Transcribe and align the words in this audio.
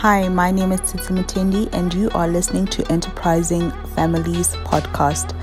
Hi, 0.00 0.28
my 0.28 0.50
name 0.50 0.72
is 0.72 0.92
Titi 0.92 1.14
Mutendi, 1.14 1.72
and 1.72 1.92
you 1.94 2.10
are 2.10 2.28
listening 2.28 2.66
to 2.66 2.86
Enterprising 2.92 3.70
Families 3.94 4.54
Podcast. 4.56 5.34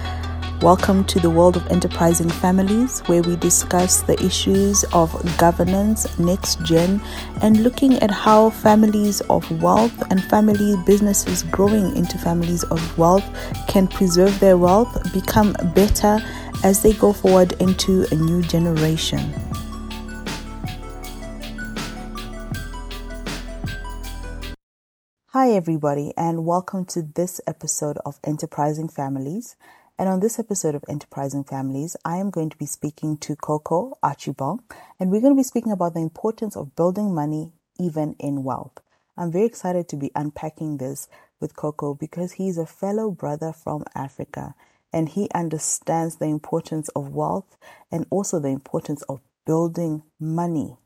Welcome 0.61 1.05
to 1.05 1.19
the 1.19 1.29
world 1.31 1.57
of 1.57 1.65
enterprising 1.71 2.29
families, 2.29 2.99
where 3.07 3.23
we 3.23 3.35
discuss 3.35 4.03
the 4.03 4.13
issues 4.23 4.83
of 4.93 5.11
governance, 5.39 6.19
next 6.19 6.63
gen, 6.63 7.01
and 7.41 7.63
looking 7.63 7.95
at 7.95 8.11
how 8.11 8.51
families 8.51 9.21
of 9.21 9.49
wealth 9.59 10.03
and 10.11 10.23
family 10.25 10.75
businesses 10.85 11.41
growing 11.41 11.95
into 11.97 12.19
families 12.19 12.63
of 12.65 12.95
wealth 12.95 13.25
can 13.67 13.87
preserve 13.87 14.39
their 14.39 14.55
wealth, 14.55 15.11
become 15.13 15.53
better 15.73 16.19
as 16.63 16.83
they 16.83 16.93
go 16.93 17.11
forward 17.11 17.53
into 17.59 18.05
a 18.11 18.15
new 18.15 18.43
generation. 18.43 19.33
Everybody, 25.53 26.13
and 26.17 26.47
welcome 26.47 26.83
to 26.85 27.03
this 27.03 27.39
episode 27.45 27.99
of 28.07 28.19
Enterprising 28.23 28.89
Families. 28.89 29.55
And 29.99 30.09
on 30.09 30.19
this 30.19 30.39
episode 30.39 30.73
of 30.73 30.83
Enterprising 30.89 31.43
Families, 31.43 31.95
I 32.03 32.17
am 32.17 32.31
going 32.31 32.49
to 32.49 32.57
be 32.57 32.65
speaking 32.65 33.17
to 33.19 33.35
Koko 33.35 33.93
Archibong, 34.03 34.61
and 34.99 35.11
we're 35.11 35.21
going 35.21 35.35
to 35.35 35.39
be 35.39 35.43
speaking 35.43 35.71
about 35.71 35.93
the 35.93 35.99
importance 35.99 36.57
of 36.57 36.75
building 36.75 37.13
money 37.13 37.51
even 37.79 38.15
in 38.17 38.43
wealth. 38.43 38.79
I'm 39.15 39.31
very 39.31 39.45
excited 39.45 39.87
to 39.89 39.95
be 39.95 40.09
unpacking 40.15 40.77
this 40.77 41.07
with 41.39 41.55
Koko 41.55 41.93
because 41.93 42.31
he's 42.31 42.57
a 42.57 42.65
fellow 42.65 43.11
brother 43.11 43.53
from 43.53 43.83
Africa 43.93 44.55
and 44.91 45.07
he 45.07 45.29
understands 45.35 46.15
the 46.15 46.25
importance 46.25 46.89
of 46.95 47.13
wealth 47.13 47.57
and 47.91 48.07
also 48.09 48.39
the 48.39 48.49
importance 48.49 49.03
of 49.03 49.21
building 49.45 50.01
money 50.19 50.77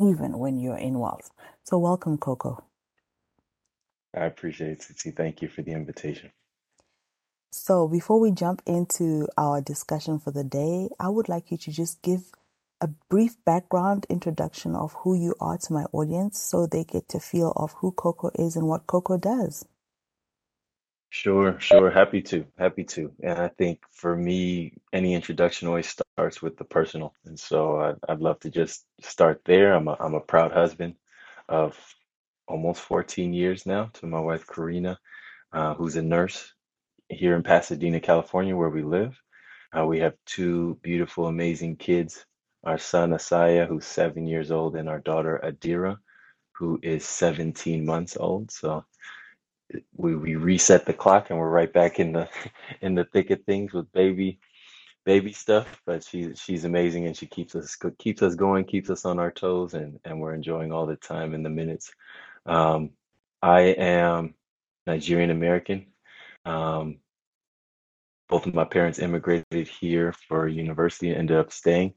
even 0.00 0.40
when 0.40 0.58
you're 0.58 0.76
in 0.76 0.98
wealth. 0.98 1.30
So, 1.62 1.78
welcome, 1.78 2.18
Koko. 2.18 2.64
I 4.14 4.26
appreciate 4.26 4.72
it, 4.72 4.80
Titi. 4.80 5.10
Thank 5.10 5.42
you 5.42 5.48
for 5.48 5.62
the 5.62 5.72
invitation. 5.72 6.30
So, 7.50 7.88
before 7.88 8.20
we 8.20 8.30
jump 8.30 8.62
into 8.66 9.28
our 9.36 9.60
discussion 9.60 10.18
for 10.18 10.30
the 10.30 10.44
day, 10.44 10.88
I 10.98 11.08
would 11.08 11.28
like 11.28 11.50
you 11.50 11.58
to 11.58 11.70
just 11.72 12.02
give 12.02 12.32
a 12.80 12.88
brief 13.08 13.36
background 13.44 14.06
introduction 14.08 14.74
of 14.74 14.94
who 14.94 15.14
you 15.14 15.34
are 15.40 15.58
to 15.58 15.72
my 15.72 15.84
audience 15.92 16.40
so 16.40 16.66
they 16.66 16.84
get 16.84 17.08
to 17.10 17.20
feel 17.20 17.52
of 17.56 17.72
who 17.74 17.92
Koko 17.92 18.30
is 18.34 18.56
and 18.56 18.68
what 18.68 18.86
Koko 18.86 19.18
does. 19.18 19.66
Sure, 21.10 21.60
sure. 21.60 21.90
Happy 21.90 22.22
to, 22.22 22.46
happy 22.58 22.84
to. 22.84 23.12
And 23.22 23.38
I 23.38 23.48
think 23.48 23.80
for 23.90 24.16
me, 24.16 24.72
any 24.94 25.14
introduction 25.14 25.68
always 25.68 25.86
starts 25.86 26.40
with 26.40 26.56
the 26.56 26.64
personal. 26.64 27.14
And 27.26 27.38
so 27.38 27.80
I'd, 27.80 27.96
I'd 28.08 28.20
love 28.20 28.40
to 28.40 28.50
just 28.50 28.86
start 29.02 29.42
there. 29.44 29.74
I'm 29.74 29.88
a, 29.88 29.96
I'm 30.00 30.14
a 30.14 30.20
proud 30.20 30.52
husband 30.52 30.94
of 31.50 31.76
almost 32.52 32.82
14 32.82 33.34
years 33.34 33.66
now 33.66 33.90
to 33.94 34.06
my 34.06 34.20
wife, 34.20 34.46
Karina, 34.46 34.98
uh, 35.54 35.74
who's 35.74 35.96
a 35.96 36.02
nurse 36.02 36.54
here 37.10 37.36
in 37.36 37.42
Pasadena, 37.44 38.00
California, 38.00 38.56
where 38.56 38.70
we 38.70 38.84
live. 38.84 39.20
Uh, 39.76 39.86
we 39.86 40.00
have 40.00 40.14
two 40.26 40.78
beautiful, 40.82 41.28
amazing 41.28 41.76
kids 41.76 42.26
our 42.64 42.78
son, 42.78 43.12
Asaya, 43.12 43.68
who's 43.68 43.86
seven 43.86 44.26
years 44.26 44.50
old, 44.52 44.76
and 44.76 44.88
our 44.88 45.00
daughter, 45.00 45.40
Adira, 45.44 45.98
who 46.52 46.80
is 46.82 47.04
17 47.06 47.86
months 47.86 48.16
old. 48.20 48.52
So 48.52 48.84
we, 49.96 50.16
we 50.16 50.36
reset 50.36 50.86
the 50.86 50.94
clock 50.94 51.30
and 51.30 51.38
we're 51.38 51.50
right 51.50 51.72
back 51.72 52.00
in 52.00 52.12
the 52.12 52.28
in 52.82 52.94
the 52.96 53.04
thick 53.06 53.30
of 53.30 53.42
things 53.44 53.72
with 53.72 53.92
baby 53.92 54.40
baby 55.04 55.32
stuff 55.32 55.82
but 55.86 56.04
she's 56.04 56.40
she's 56.40 56.64
amazing 56.64 57.06
and 57.06 57.16
she 57.16 57.26
keeps 57.26 57.56
us 57.56 57.76
keeps 57.98 58.22
us 58.22 58.36
going 58.36 58.64
keeps 58.64 58.90
us 58.90 59.04
on 59.06 59.18
our 59.18 59.32
toes 59.32 59.74
and 59.74 59.98
and 60.04 60.20
we're 60.20 60.34
enjoying 60.34 60.72
all 60.72 60.86
the 60.86 60.96
time 60.96 61.34
and 61.34 61.44
the 61.44 61.50
minutes 61.50 61.92
um, 62.46 62.90
i 63.42 63.60
am 63.60 64.34
nigerian 64.86 65.30
american 65.30 65.86
um, 66.44 66.98
both 68.28 68.46
of 68.46 68.54
my 68.54 68.64
parents 68.64 68.98
immigrated 68.98 69.68
here 69.68 70.12
for 70.28 70.48
university 70.48 71.10
and 71.10 71.18
ended 71.18 71.36
up 71.36 71.52
staying 71.52 71.94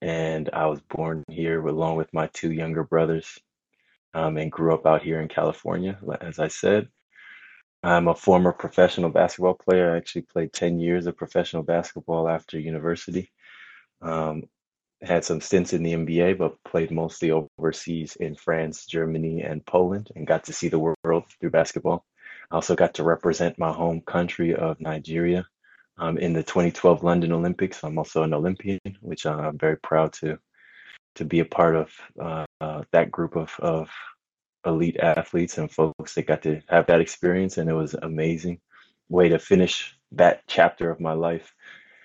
and 0.00 0.50
i 0.52 0.66
was 0.66 0.80
born 0.82 1.22
here 1.28 1.64
along 1.66 1.96
with 1.96 2.12
my 2.12 2.28
two 2.32 2.52
younger 2.52 2.84
brothers 2.84 3.38
um, 4.14 4.36
and 4.36 4.50
grew 4.50 4.74
up 4.74 4.86
out 4.86 5.02
here 5.02 5.20
in 5.20 5.28
california 5.28 5.98
as 6.20 6.38
i 6.38 6.48
said 6.48 6.88
I'm 7.82 8.08
a 8.08 8.14
former 8.14 8.52
professional 8.52 9.10
basketball 9.10 9.54
player. 9.54 9.94
I 9.94 9.96
actually 9.96 10.22
played 10.22 10.52
10 10.52 10.80
years 10.80 11.06
of 11.06 11.16
professional 11.16 11.62
basketball 11.62 12.28
after 12.28 12.58
university. 12.58 13.32
Um, 14.02 14.44
had 15.02 15.24
some 15.24 15.40
stints 15.40 15.72
in 15.72 15.82
the 15.82 15.94
NBA, 15.94 16.38
but 16.38 16.62
played 16.64 16.90
mostly 16.90 17.30
overseas 17.30 18.16
in 18.16 18.34
France, 18.34 18.86
Germany, 18.86 19.42
and 19.42 19.64
Poland, 19.64 20.10
and 20.14 20.26
got 20.26 20.44
to 20.44 20.52
see 20.52 20.68
the 20.68 20.78
world 20.78 21.24
through 21.40 21.50
basketball. 21.50 22.04
I 22.50 22.56
also 22.56 22.74
got 22.74 22.94
to 22.94 23.04
represent 23.04 23.58
my 23.58 23.72
home 23.72 24.02
country 24.02 24.54
of 24.54 24.80
Nigeria 24.80 25.46
um, 25.98 26.18
in 26.18 26.32
the 26.32 26.42
2012 26.42 27.02
London 27.02 27.32
Olympics. 27.32 27.82
I'm 27.84 27.98
also 27.98 28.22
an 28.22 28.34
Olympian, 28.34 28.80
which 29.00 29.26
I'm 29.26 29.58
very 29.58 29.76
proud 29.76 30.12
to 30.14 30.38
to 31.16 31.24
be 31.24 31.40
a 31.40 31.44
part 31.44 31.74
of 31.74 31.90
uh, 32.20 32.44
uh, 32.60 32.82
that 32.92 33.10
group 33.10 33.34
of, 33.36 33.52
of 33.58 33.90
elite 34.64 34.96
athletes 34.98 35.58
and 35.58 35.70
folks 35.70 36.14
that 36.14 36.26
got 36.26 36.42
to 36.42 36.60
have 36.68 36.86
that 36.86 37.00
experience, 37.00 37.58
and 37.58 37.68
it 37.68 37.74
was 37.74 37.94
amazing 37.94 38.60
way 39.08 39.28
to 39.28 39.38
finish 39.38 39.96
that 40.12 40.42
chapter 40.46 40.90
of 40.90 41.00
my 41.00 41.12
life. 41.12 41.52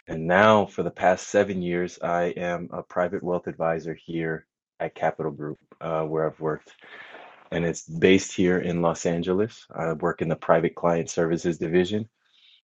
And 0.08 0.28
now, 0.28 0.68
for 0.68 0.84
the 0.84 0.92
past 0.92 1.30
seven 1.30 1.62
years, 1.64 1.98
I 2.02 2.26
am 2.38 2.70
a 2.72 2.84
private 2.84 3.24
wealth 3.24 3.48
advisor 3.48 3.96
here 3.96 4.46
at 4.80 4.94
Capital 4.94 5.32
Group, 5.32 5.58
uh, 5.82 6.04
where 6.04 6.28
I've 6.28 6.40
worked. 6.40 6.76
And 7.52 7.66
it's 7.66 7.88
based 7.88 8.32
here 8.36 8.60
in 8.60 8.82
Los 8.82 9.06
Angeles. 9.06 9.66
I 9.74 9.94
work 9.94 10.22
in 10.22 10.30
the 10.30 10.36
private 10.36 10.76
client 10.76 11.10
services 11.10 11.58
division. 11.58 12.08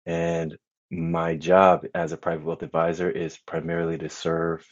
And 0.05 0.57
my 0.91 1.35
job 1.35 1.85
as 1.95 2.11
a 2.11 2.17
private 2.17 2.45
wealth 2.45 2.63
advisor 2.63 3.09
is 3.09 3.37
primarily 3.37 3.97
to 3.99 4.09
serve 4.09 4.65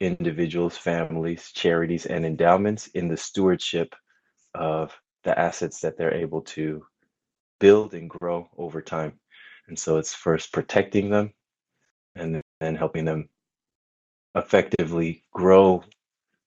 individuals, 0.00 0.76
families, 0.76 1.50
charities, 1.52 2.06
and 2.06 2.24
endowments 2.24 2.86
in 2.88 3.08
the 3.08 3.16
stewardship 3.16 3.92
of 4.54 4.96
the 5.24 5.36
assets 5.36 5.80
that 5.80 5.96
they're 5.96 6.14
able 6.14 6.42
to 6.42 6.84
build 7.58 7.94
and 7.94 8.08
grow 8.10 8.48
over 8.56 8.82
time. 8.82 9.18
And 9.66 9.76
so 9.78 9.96
it's 9.96 10.14
first 10.14 10.52
protecting 10.52 11.10
them 11.10 11.32
and 12.16 12.42
then 12.60 12.74
helping 12.76 13.04
them 13.04 13.28
effectively 14.34 15.22
grow 15.32 15.82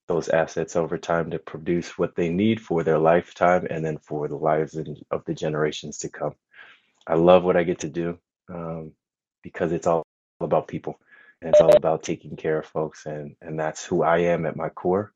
those 0.07 0.29
assets 0.29 0.75
over 0.75 0.97
time 0.97 1.29
to 1.31 1.39
produce 1.39 1.97
what 1.97 2.15
they 2.15 2.29
need 2.29 2.61
for 2.61 2.83
their 2.83 2.97
lifetime 2.97 3.67
and 3.69 3.83
then 3.85 3.97
for 3.97 4.27
the 4.27 4.35
lives 4.35 4.79
of 5.11 5.25
the 5.25 5.33
generations 5.33 5.97
to 5.99 6.09
come. 6.09 6.33
I 7.05 7.15
love 7.15 7.43
what 7.43 7.57
I 7.57 7.63
get 7.63 7.79
to 7.79 7.89
do 7.89 8.17
um, 8.49 8.93
because 9.43 9.71
it's 9.71 9.87
all 9.87 10.03
about 10.39 10.67
people 10.67 10.99
and 11.41 11.49
it's 11.49 11.61
all 11.61 11.75
about 11.75 12.03
taking 12.03 12.35
care 12.35 12.59
of 12.59 12.65
folks 12.65 13.05
and 13.05 13.35
and 13.41 13.59
that's 13.59 13.85
who 13.85 14.03
I 14.03 14.19
am 14.19 14.45
at 14.45 14.55
my 14.55 14.69
core. 14.69 15.13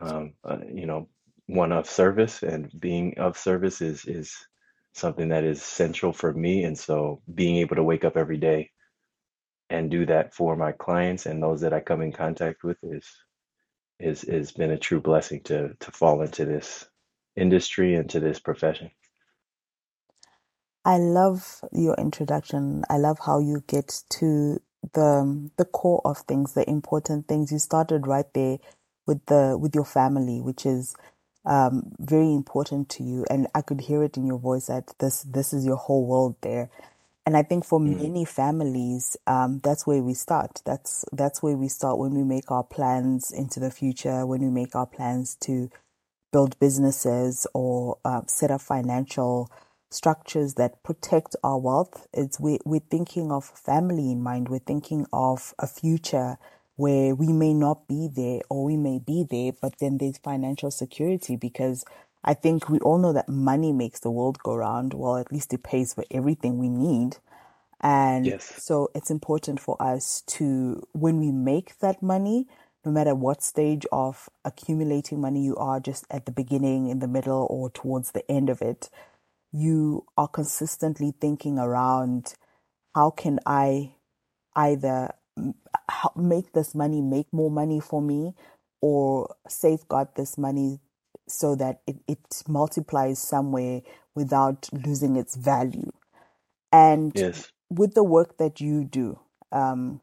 Um, 0.00 0.34
uh, 0.44 0.58
you 0.72 0.86
know, 0.86 1.08
one 1.46 1.72
of 1.72 1.88
service 1.88 2.42
and 2.42 2.70
being 2.80 3.18
of 3.18 3.38
service 3.38 3.80
is 3.80 4.04
is 4.06 4.34
something 4.92 5.28
that 5.28 5.44
is 5.44 5.62
central 5.62 6.12
for 6.12 6.32
me 6.32 6.64
and 6.64 6.78
so 6.78 7.22
being 7.34 7.56
able 7.56 7.76
to 7.76 7.82
wake 7.84 8.04
up 8.04 8.16
every 8.16 8.36
day 8.36 8.70
and 9.72 9.90
do 9.90 10.06
that 10.06 10.34
for 10.34 10.56
my 10.56 10.72
clients 10.72 11.26
and 11.26 11.42
those 11.42 11.62
that 11.62 11.74
I 11.74 11.80
come 11.80 12.02
in 12.02 12.12
contact 12.12 12.64
with 12.64 12.78
is 12.84 13.06
is 14.00 14.22
has 14.22 14.52
been 14.52 14.72
a 14.72 14.78
true 14.78 15.00
blessing 15.00 15.42
to 15.44 15.74
to 15.80 15.92
fall 15.92 16.22
into 16.22 16.44
this 16.46 16.86
industry 17.36 17.94
and 17.96 18.10
to 18.10 18.20
this 18.20 18.40
profession. 18.40 18.90
I 20.84 20.98
love 20.98 21.60
your 21.72 21.94
introduction. 21.96 22.84
I 22.90 22.98
love 22.98 23.20
how 23.26 23.40
you 23.40 23.64
get 23.68 24.02
to 24.12 24.60
the 24.94 25.50
the 25.58 25.66
core 25.66 26.02
of 26.04 26.18
things, 26.20 26.54
the 26.54 26.68
important 26.68 27.28
things. 27.28 27.52
You 27.52 27.60
started 27.60 28.08
right 28.08 28.26
there 28.34 28.58
with 29.06 29.24
the 29.28 29.58
with 29.60 29.76
your 29.76 29.86
family, 29.86 30.42
which 30.42 30.66
is 30.66 30.96
um, 31.46 31.92
very 32.00 32.32
important 32.34 32.90
to 32.90 33.04
you, 33.04 33.26
and 33.30 33.48
I 33.54 33.62
could 33.62 33.82
hear 33.82 34.02
it 34.04 34.18
in 34.18 34.26
your 34.26 34.40
voice 34.40 34.66
that 34.66 34.92
this 34.98 35.22
this 35.22 35.54
is 35.54 35.64
your 35.66 35.76
whole 35.76 36.06
world 36.06 36.36
there. 36.42 36.70
And 37.24 37.36
I 37.36 37.42
think 37.42 37.64
for 37.64 37.78
mm. 37.78 38.00
many 38.00 38.24
families, 38.24 39.16
um, 39.26 39.60
that's 39.62 39.86
where 39.86 40.02
we 40.02 40.14
start. 40.14 40.60
That's 40.64 41.04
that's 41.12 41.42
where 41.42 41.56
we 41.56 41.68
start 41.68 41.98
when 41.98 42.14
we 42.14 42.24
make 42.24 42.50
our 42.50 42.64
plans 42.64 43.30
into 43.30 43.60
the 43.60 43.70
future, 43.70 44.26
when 44.26 44.40
we 44.40 44.50
make 44.50 44.74
our 44.74 44.86
plans 44.86 45.36
to 45.42 45.70
build 46.32 46.58
businesses 46.58 47.46
or 47.54 47.98
uh, 48.04 48.22
set 48.26 48.50
up 48.50 48.62
financial 48.62 49.50
structures 49.90 50.54
that 50.54 50.82
protect 50.82 51.36
our 51.44 51.58
wealth. 51.58 52.06
It's 52.12 52.40
we, 52.40 52.58
we're 52.64 52.80
thinking 52.80 53.30
of 53.30 53.44
family 53.44 54.10
in 54.10 54.22
mind. 54.22 54.48
We're 54.48 54.58
thinking 54.58 55.06
of 55.12 55.54
a 55.58 55.66
future 55.66 56.38
where 56.76 57.14
we 57.14 57.28
may 57.28 57.54
not 57.54 57.86
be 57.86 58.08
there 58.12 58.40
or 58.48 58.64
we 58.64 58.76
may 58.76 58.98
be 58.98 59.24
there, 59.28 59.52
but 59.60 59.78
then 59.78 59.98
there's 59.98 60.18
financial 60.18 60.70
security 60.70 61.36
because 61.36 61.84
I 62.24 62.34
think 62.34 62.68
we 62.68 62.78
all 62.80 62.98
know 62.98 63.12
that 63.12 63.28
money 63.28 63.72
makes 63.72 64.00
the 64.00 64.10
world 64.10 64.38
go 64.38 64.54
round. 64.54 64.94
Well, 64.94 65.16
at 65.16 65.32
least 65.32 65.52
it 65.52 65.62
pays 65.62 65.94
for 65.94 66.04
everything 66.10 66.58
we 66.58 66.68
need. 66.68 67.16
And 67.80 68.26
yes. 68.26 68.62
so 68.62 68.90
it's 68.94 69.10
important 69.10 69.58
for 69.58 69.76
us 69.80 70.22
to, 70.28 70.82
when 70.92 71.18
we 71.18 71.32
make 71.32 71.78
that 71.80 72.00
money, 72.02 72.46
no 72.84 72.92
matter 72.92 73.14
what 73.14 73.42
stage 73.42 73.86
of 73.90 74.28
accumulating 74.44 75.20
money 75.20 75.42
you 75.42 75.56
are, 75.56 75.80
just 75.80 76.06
at 76.10 76.26
the 76.26 76.32
beginning, 76.32 76.88
in 76.88 77.00
the 77.00 77.08
middle, 77.08 77.46
or 77.50 77.70
towards 77.70 78.12
the 78.12 78.28
end 78.30 78.48
of 78.50 78.62
it, 78.62 78.88
you 79.50 80.06
are 80.16 80.28
consistently 80.28 81.12
thinking 81.20 81.58
around 81.58 82.34
how 82.94 83.10
can 83.10 83.40
I 83.44 83.94
either 84.54 85.14
make 86.16 86.52
this 86.52 86.74
money 86.74 87.00
make 87.00 87.32
more 87.32 87.50
money 87.50 87.80
for 87.80 88.02
me 88.02 88.34
or 88.80 89.34
safeguard 89.48 90.08
this 90.16 90.36
money 90.36 90.80
so 91.28 91.54
that 91.56 91.80
it, 91.86 91.98
it 92.08 92.42
multiplies 92.48 93.18
somewhere 93.20 93.82
without 94.14 94.68
losing 94.72 95.16
its 95.16 95.36
value. 95.36 95.92
And 96.72 97.22
Yes. 97.22 97.50
with 97.70 97.94
the 97.94 98.04
work 98.04 98.38
that 98.38 98.60
you 98.60 98.84
do, 98.84 99.20
um, 99.52 100.00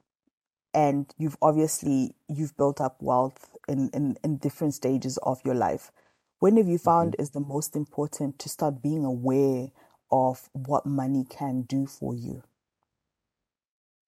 and 0.73 1.13
you've 1.17 1.37
obviously 1.41 2.15
you've 2.29 2.57
built 2.57 2.81
up 2.81 2.97
wealth 3.01 3.55
in, 3.67 3.89
in, 3.93 4.17
in 4.23 4.37
different 4.37 4.73
stages 4.75 5.17
of 5.23 5.39
your 5.45 5.55
life. 5.55 5.91
When 6.39 6.57
have 6.57 6.67
you 6.67 6.77
hmm 6.85 7.09
found 7.09 7.15
is 7.19 7.31
the 7.31 7.41
most 7.41 7.75
important 7.75 8.39
to 8.39 8.49
start 8.49 8.81
being 8.81 9.05
aware 9.05 9.69
of 10.11 10.49
what 10.53 10.85
money 10.85 11.25
can 11.29 11.63
do 11.63 11.85
for 11.87 12.15
you? 12.15 12.43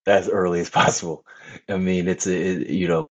As 0.07 0.29
early 0.29 0.61
as 0.61 0.69
possible. 0.69 1.25
I 1.69 1.77
mean, 1.77 2.07
it's 2.07 2.27
a, 2.27 2.35
it, 2.35 2.69
you 2.69 2.87
know, 2.87 3.09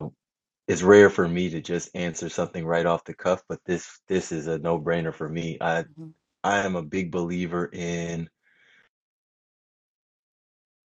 it's 0.67 0.83
rare 0.83 1.09
for 1.09 1.27
me 1.27 1.49
to 1.51 1.61
just 1.61 1.89
answer 1.95 2.29
something 2.29 2.65
right 2.65 2.85
off 2.85 3.05
the 3.05 3.13
cuff, 3.15 3.43
but 3.49 3.59
this 3.65 4.01
this 4.09 4.31
is 4.33 4.47
a 4.47 4.59
no-brainer 4.59 5.13
for 5.13 5.29
me. 5.29 5.57
I 5.61 5.85
hmm 5.97 6.09
I 6.43 6.59
am 6.59 6.75
a 6.77 6.83
big 6.83 7.11
believer 7.11 7.69
in 7.73 8.29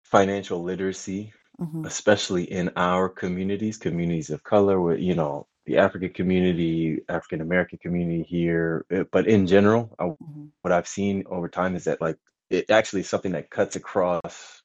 financial 0.06 0.64
literacy, 0.64 1.34
hmm 1.60 1.86
especially 1.86 2.46
in 2.46 2.72
our 2.78 3.10
communities, 3.10 3.78
communities 3.78 4.32
of 4.32 4.44
color, 4.44 4.82
with 4.82 5.00
you 5.02 5.16
know 5.16 5.48
the 5.68 5.78
African 5.80 6.12
community, 6.14 7.02
African 7.10 7.42
American 7.42 7.80
community 7.80 8.24
here, 8.24 8.86
uh, 8.96 9.06
but 9.12 9.28
in 9.28 9.48
general, 9.48 9.96
I, 10.00 10.14
hmm 10.20 10.48
what 10.64 10.74
I've 10.74 10.88
seen 10.90 11.26
over 11.30 11.50
time 11.50 11.76
is 11.78 11.86
that 11.86 12.02
like 12.02 12.18
it 12.52 12.72
actually 12.72 13.02
is 13.02 13.10
something 13.10 13.34
that 13.34 13.52
cuts 13.52 13.78
across 13.78 14.64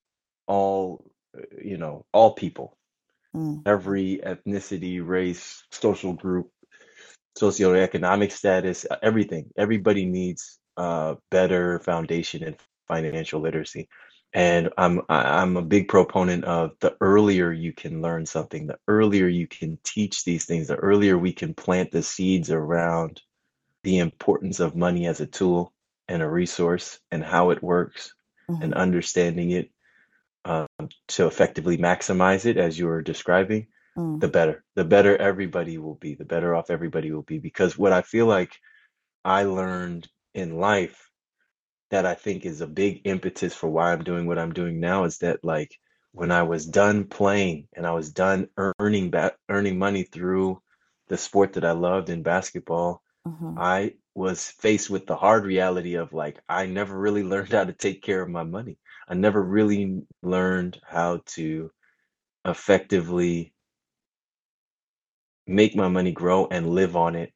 all, 0.49 1.05
uh, 1.39 1.43
you 1.63 1.79
know, 1.79 2.07
all 2.15 2.35
people, 2.35 2.78
mm 3.39 3.65
every 3.67 4.21
ethnicity, 4.25 5.07
race, 5.07 5.65
social 5.71 6.15
group, 6.15 6.51
socioeconomic 7.39 8.33
status, 8.33 8.87
uh, 8.91 8.97
everything. 9.03 9.51
Everybody 9.57 10.05
needs 10.07 10.59
a 10.77 11.17
better 11.31 11.79
foundation 11.81 12.43
in 12.45 12.57
financial 12.89 13.41
literacy. 13.41 13.89
And 14.35 14.71
I'm 14.79 15.03
I'm 15.09 15.57
a 15.57 15.63
big 15.63 15.89
proponent 15.89 16.45
of 16.45 16.73
the 16.81 16.97
earlier 17.01 17.53
you 17.53 17.73
can 17.73 18.03
learn 18.03 18.27
something, 18.27 18.67
the 18.67 18.79
earlier 18.89 19.29
you 19.29 19.47
can 19.47 19.79
teach 19.85 20.25
these 20.25 20.45
things, 20.45 20.69
the 20.69 20.77
earlier 20.77 21.17
we 21.19 21.33
can 21.33 21.55
plant 21.55 21.93
the 21.93 22.03
seeds 22.03 22.51
around 22.51 23.23
the 23.85 23.99
importance 23.99 24.61
of 24.61 24.77
money 24.77 25.07
as 25.07 25.21
a 25.21 25.27
tool 25.27 25.73
and 26.09 26.23
a 26.23 26.29
resource 26.29 27.01
and 27.11 27.25
how 27.25 27.51
it 27.51 27.63
works 27.63 28.15
and 28.61 28.73
hmm 28.73 28.75
understanding 28.75 29.51
it 29.53 29.71
um, 30.49 30.69
to 31.11 31.29
effectively 31.29 31.79
maximize 31.79 32.47
it 32.47 32.59
as 32.59 32.79
you 32.79 32.87
were 32.89 33.03
describing 33.03 33.69
mm 33.99 34.21
the 34.21 34.29
better. 34.29 34.65
The 34.77 34.85
better 34.85 35.17
everybody 35.17 35.79
will 35.79 35.97
be, 35.97 36.15
the 36.17 36.27
better 36.27 36.55
off 36.57 36.71
everybody 36.71 37.13
will 37.13 37.23
be. 37.23 37.39
Because 37.39 37.79
what 37.79 37.93
I 37.93 38.03
feel 38.03 38.27
like 38.27 38.53
I 39.25 39.45
learned 39.45 40.09
in 40.35 40.59
life 40.59 41.11
that 41.91 42.07
I 42.07 42.15
think 42.15 42.47
is 42.47 42.61
a 42.61 42.67
big 42.67 43.03
impetus 43.05 43.55
for 43.55 43.69
why 43.69 43.93
I'm 43.93 44.05
doing 44.05 44.27
what 44.27 44.39
I'm 44.39 44.53
doing 44.53 44.81
now 44.81 45.05
is 45.05 45.19
that 45.19 45.45
like 45.45 45.73
when 46.13 46.33
I 46.33 46.43
was 46.43 46.67
done 46.67 47.05
playing 47.05 47.69
and 47.77 47.87
I 47.87 47.93
was 47.93 48.11
done 48.13 48.49
earning 48.81 49.11
ba 49.11 49.33
earning 49.49 49.79
money 49.79 50.05
through 50.05 50.61
the 51.09 51.17
sport 51.19 51.55
that 51.55 51.65
I 51.65 51.73
loved 51.73 52.11
in 52.11 52.23
basketball, 52.23 53.03
hmm 53.27 53.55
I 53.59 53.95
was 54.19 54.49
faced 54.51 54.91
with 54.91 55.07
the 55.07 55.17
hard 55.17 55.47
reality 55.47 55.97
of 55.97 56.13
like 56.15 56.41
I 56.51 56.67
never 56.67 56.99
really 56.99 57.25
learned 57.35 57.53
how 57.53 57.65
to 57.67 57.75
take 57.75 58.03
care 58.03 58.23
of 58.23 58.31
my 58.31 58.45
money. 58.45 58.79
I 59.09 59.15
never 59.15 59.43
really 59.43 60.03
learned 60.23 60.81
how 60.87 61.23
to 61.37 61.73
effectively 62.47 63.55
make 65.47 65.77
my 65.77 65.89
money 65.89 66.13
grow 66.13 66.47
and 66.51 66.71
live 66.71 66.97
on 66.97 67.17
it 67.17 67.33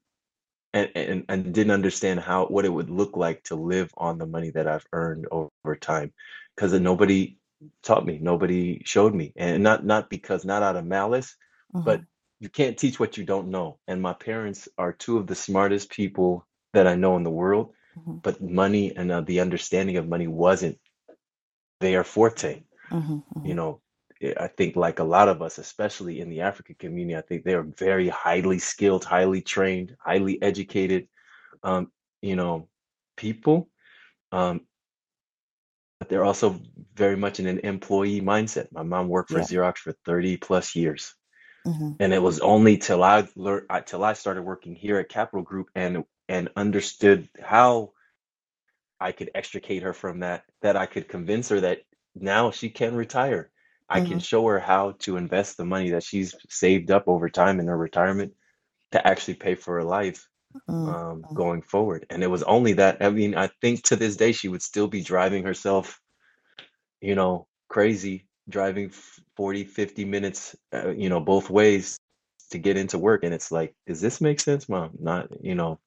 and, 0.72 0.90
and 0.94 1.24
and 1.28 1.54
didn't 1.54 1.72
understand 1.72 2.20
how 2.20 2.46
what 2.46 2.64
it 2.64 2.68
would 2.72 2.90
look 2.90 3.16
like 3.16 3.42
to 3.44 3.56
live 3.56 3.90
on 3.96 4.18
the 4.18 4.26
money 4.26 4.50
that 4.50 4.68
I've 4.68 4.86
earned 4.92 5.26
over 5.30 5.76
time 5.76 6.12
because 6.54 6.72
nobody 6.74 7.38
taught 7.82 8.06
me 8.06 8.18
nobody 8.20 8.82
showed 8.84 9.14
me 9.14 9.32
and 9.36 9.62
not 9.62 9.84
not 9.84 10.10
because 10.10 10.44
not 10.44 10.62
out 10.62 10.76
of 10.76 10.86
malice 10.86 11.36
but 11.84 12.00
hmm 12.00 12.06
you 12.40 12.48
can't 12.48 12.78
teach 12.78 12.98
what 13.00 13.18
you 13.18 13.24
don't 13.24 13.48
know 13.50 13.78
and 13.88 14.00
my 14.02 14.14
parents 14.14 14.68
are 14.78 14.92
two 14.92 15.18
of 15.18 15.26
the 15.26 15.34
smartest 15.34 15.90
people 15.90 16.46
that 16.72 16.86
I 16.86 16.94
know 16.96 17.16
in 17.16 17.22
the 17.24 17.30
world 17.30 17.72
hmm 17.94 18.18
but 18.22 18.40
money 18.42 18.94
and 18.96 19.10
uh, 19.12 19.20
the 19.22 19.40
understanding 19.40 19.96
of 19.96 20.08
money 20.08 20.26
wasn't 20.28 20.78
their 21.80 22.04
forte 22.04 22.62
hmm 22.90 23.18
you 23.42 23.54
hmm 23.54 23.54
know, 23.54 23.80
eh, 24.22 24.34
I 24.40 24.48
think 24.48 24.76
like 24.76 24.98
a 24.98 25.04
lot 25.04 25.28
of 25.28 25.42
us, 25.42 25.58
especially 25.58 26.20
in 26.20 26.30
the 26.30 26.40
African 26.42 26.76
community, 26.78 27.16
I 27.16 27.22
think 27.22 27.44
they 27.44 27.54
are 27.54 27.62
very 27.78 28.08
highly 28.08 28.58
skilled, 28.58 29.04
highly 29.04 29.40
trained, 29.42 29.96
highly 30.00 30.40
educated, 30.42 31.08
um, 31.62 31.90
you 32.22 32.36
know, 32.36 32.68
people. 33.16 33.68
Um, 34.32 34.62
but 35.98 36.08
they're 36.08 36.24
also 36.24 36.60
very 36.94 37.16
much 37.16 37.40
in 37.40 37.46
an 37.46 37.58
employee 37.60 38.20
mindset. 38.20 38.70
My 38.72 38.82
mom 38.82 39.08
worked 39.08 39.30
for 39.30 39.38
Yeah. 39.38 39.42
Xerox 39.42 39.78
for 39.78 39.92
30 40.04 40.36
plus 40.36 40.74
years. 40.74 41.14
hmm 41.64 41.92
And 42.00 42.12
it 42.12 42.22
was 42.22 42.40
only 42.40 42.76
till 42.78 43.02
I 43.04 43.28
learned, 43.36 43.68
till 43.86 44.04
I 44.04 44.12
started 44.14 44.42
working 44.42 44.74
here 44.74 44.98
at 44.98 45.08
Capital 45.08 45.42
Group 45.42 45.68
and 45.74 46.04
and 46.32 46.50
understood 46.56 47.30
how 47.42 47.92
I 49.00 49.12
could 49.12 49.30
extricate 49.34 49.82
her 49.82 49.92
from 49.92 50.20
that, 50.20 50.44
that 50.62 50.76
I 50.76 50.86
could 50.86 51.08
convince 51.08 51.48
her 51.50 51.60
that 51.60 51.82
now 52.14 52.50
she 52.50 52.70
can 52.70 52.94
retire. 52.96 53.50
I 53.88 54.00
can 54.00 54.18
hmm 54.18 54.20
show 54.20 54.46
her 54.46 54.60
how 54.60 54.92
to 55.00 55.16
invest 55.18 55.56
the 55.56 55.64
money 55.66 55.90
that 55.90 56.04
she's 56.04 56.34
saved 56.48 56.90
up 56.90 57.08
over 57.08 57.28
time 57.28 57.60
in 57.60 57.66
her 57.68 57.76
retirement 57.76 58.32
to 58.92 59.06
actually 59.06 59.34
pay 59.34 59.54
for 59.56 59.74
her 59.76 59.84
life 59.84 60.28
mm 60.68 60.96
um, 60.96 61.26
going 61.34 61.62
forward. 61.62 62.06
And 62.10 62.22
it 62.22 62.28
was 62.28 62.42
only 62.44 62.74
that, 62.74 62.98
I 63.02 63.10
mean, 63.10 63.34
I 63.36 63.48
think 63.60 63.82
to 63.84 63.96
this 63.96 64.16
day 64.16 64.32
she 64.32 64.48
would 64.48 64.62
still 64.62 64.88
be 64.88 65.02
driving 65.02 65.44
herself, 65.44 66.00
you 67.00 67.14
know, 67.14 67.46
crazy, 67.68 68.26
driving 68.48 68.90
40, 69.36 69.64
50 69.64 70.04
minutes, 70.04 70.56
uh, 70.74 70.90
you 70.90 71.08
know, 71.08 71.20
both 71.20 71.50
ways 71.50 71.98
to 72.50 72.58
get 72.58 72.76
into 72.76 72.98
work. 72.98 73.24
And 73.24 73.34
it's 73.34 73.50
like, 73.52 73.74
does 73.86 74.00
this 74.00 74.20
make 74.20 74.40
sense, 74.40 74.68
mom? 74.68 74.92
Not, 75.00 75.28
you 75.42 75.54
know, 75.54 75.80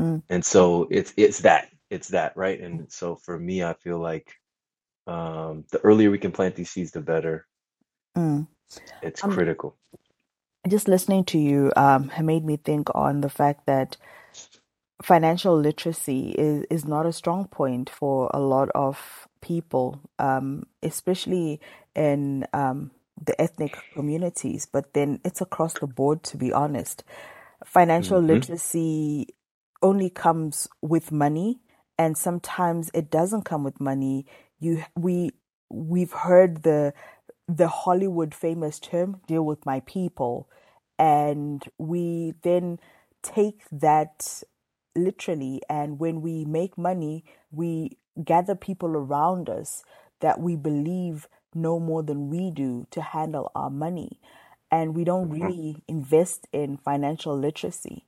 mm. 0.00 0.22
And 0.30 0.44
so 0.44 0.88
it's 0.90 1.14
it's 1.16 1.40
that 1.40 1.70
it's 1.90 2.08
that 2.10 2.36
right? 2.36 2.60
And 2.60 2.92
so 2.92 3.16
for 3.16 3.38
me 3.38 3.64
i 3.64 3.74
feel 3.74 3.98
like 4.00 4.28
um 5.08 5.64
the 5.72 5.80
earlier 5.80 6.10
we 6.10 6.18
can 6.18 6.32
plant 6.32 6.56
these 6.56 6.70
seeds 6.70 6.92
the 6.92 7.00
better. 7.02 7.46
Mm. 8.16 8.48
it's 9.02 9.22
Um, 9.22 9.34
critical. 9.34 9.78
just 10.68 10.88
listening 10.88 11.24
to 11.26 11.38
you 11.38 11.72
um, 11.76 12.10
made 12.22 12.44
me 12.44 12.56
think 12.58 12.88
on 12.94 13.20
the 13.22 13.30
fact 13.30 13.66
that 13.66 13.96
financial 15.02 15.58
literacy 15.58 16.30
is, 16.38 16.66
is 16.70 16.86
not 16.86 17.06
a 17.06 17.12
strong 17.14 17.46
point 17.46 17.90
for 17.90 18.30
a 18.34 18.40
lot 18.40 18.70
of 18.74 19.28
people, 19.42 20.00
um, 20.18 20.64
especially 20.82 21.60
in 21.94 22.46
um, 22.52 22.90
the 23.24 23.40
ethnic 23.40 23.78
communities, 23.94 24.66
but 24.70 24.94
then 24.94 25.20
it's 25.24 25.40
across 25.40 25.76
the 25.76 25.86
board, 25.86 26.22
to 26.24 26.36
be 26.36 26.52
honest. 26.52 27.04
Financial 27.64 28.20
hmm 28.28 28.40
literacy 28.40 29.28
only 29.82 30.10
comes 30.10 30.68
with 30.82 31.12
money, 31.12 31.60
and 31.98 32.16
sometimes 32.16 32.90
it 32.94 33.10
doesn't 33.10 33.44
come 33.44 33.64
with 33.64 33.80
money. 33.80 34.26
You, 34.58 34.84
we, 34.96 35.30
we've 35.70 36.12
heard 36.12 36.62
the 36.62 36.92
the 37.56 37.68
Hollywood 37.68 38.34
famous 38.34 38.78
term, 38.78 39.20
deal 39.26 39.44
with 39.44 39.66
my 39.66 39.80
people. 39.80 40.48
And 40.98 41.62
we 41.78 42.34
then 42.42 42.78
take 43.22 43.62
that 43.72 44.42
literally. 44.94 45.60
And 45.68 45.98
when 45.98 46.20
we 46.20 46.44
make 46.44 46.78
money, 46.78 47.24
we 47.50 47.98
gather 48.22 48.54
people 48.54 48.90
around 48.90 49.48
us 49.48 49.82
that 50.20 50.40
we 50.40 50.56
believe 50.56 51.28
know 51.54 51.80
more 51.80 52.02
than 52.02 52.28
we 52.28 52.50
do 52.50 52.86
to 52.90 53.02
handle 53.02 53.50
our 53.54 53.70
money. 53.70 54.20
And 54.70 54.94
we 54.94 55.04
don't 55.04 55.30
mm-hmm. 55.30 55.42
really 55.42 55.82
invest 55.88 56.46
in 56.52 56.76
financial 56.76 57.36
literacy. 57.36 58.06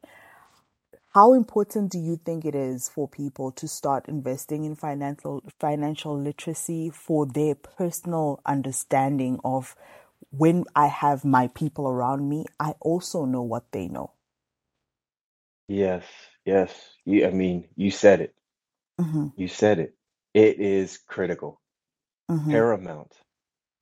How 1.15 1.33
important 1.35 1.91
do 1.93 1.99
you 1.99 2.17
think 2.17 2.45
it 2.45 2.55
is 2.55 2.89
for 2.89 3.09
people 3.09 3.53
to 3.53 3.69
start 3.69 4.09
investing 4.09 4.65
in 4.65 4.77
financial 4.77 5.43
financial 5.61 6.19
literacy 6.19 6.91
for 6.91 7.27
their 7.27 7.55
personal 7.57 8.41
understanding 8.47 9.41
of 9.45 9.77
when 10.31 10.65
I 10.77 10.89
have 10.89 11.25
my 11.25 11.49
people 11.49 11.89
around 11.89 12.29
me, 12.29 12.47
I 12.61 12.75
also 12.81 13.25
know 13.27 13.43
what 13.43 13.73
they 13.73 13.89
know. 13.89 14.13
yes 15.69 16.05
yes 16.47 16.73
you, 17.07 17.27
i 17.27 17.31
mean 17.31 17.69
you 17.77 17.91
said 17.91 18.21
it 18.23 18.35
Mhm. 18.99 19.33
you 19.37 19.49
said 19.49 19.79
it 19.81 19.95
it 20.35 20.61
is 20.61 20.99
critical 21.09 21.61
Mhm. 22.31 22.67
paramount 22.67 23.13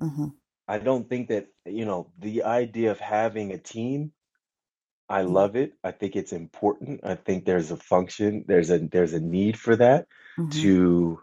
Mhm. 0.00 0.34
I 0.66 0.78
don't 0.78 1.08
think 1.08 1.28
that, 1.28 1.46
you 1.66 1.84
know, 1.84 2.10
the 2.18 2.44
idea 2.44 2.90
of 2.90 2.98
having 3.00 3.52
a 3.52 3.58
team, 3.58 4.12
I 5.10 5.22
love 5.22 5.56
it. 5.56 5.72
I 5.82 5.90
think 5.90 6.14
it's 6.16 6.32
important. 6.32 7.00
I 7.04 7.16
think 7.16 7.44
there's 7.44 7.72
a 7.72 7.76
function, 7.76 8.44
there's 8.46 8.70
a 8.70 8.78
there's 8.78 9.12
a 9.12 9.20
need 9.20 9.58
for 9.58 9.76
that 9.76 10.06
Mhm. 10.38 10.52
to 10.62 11.20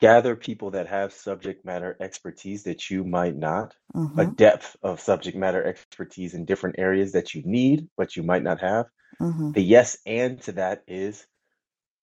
gather 0.00 0.36
people 0.36 0.72
that 0.72 0.88
have 0.88 1.12
subject 1.12 1.64
matter 1.64 1.96
expertise 2.00 2.64
that 2.64 2.90
you 2.90 3.04
might 3.04 3.36
not, 3.36 3.74
a 3.94 4.24
Mhm. 4.24 4.36
depth 4.36 4.76
of 4.82 5.00
subject 5.00 5.36
matter 5.36 5.64
expertise 5.64 6.34
in 6.34 6.44
different 6.44 6.76
areas 6.78 7.12
that 7.12 7.34
you 7.34 7.42
need, 7.44 7.88
but 7.96 8.16
you 8.16 8.22
might 8.22 8.42
not 8.42 8.60
have. 8.60 8.86
Mhm. 9.20 9.54
The 9.54 9.62
yes 9.62 9.98
and 10.06 10.40
to 10.42 10.52
that 10.52 10.82
is 10.88 11.26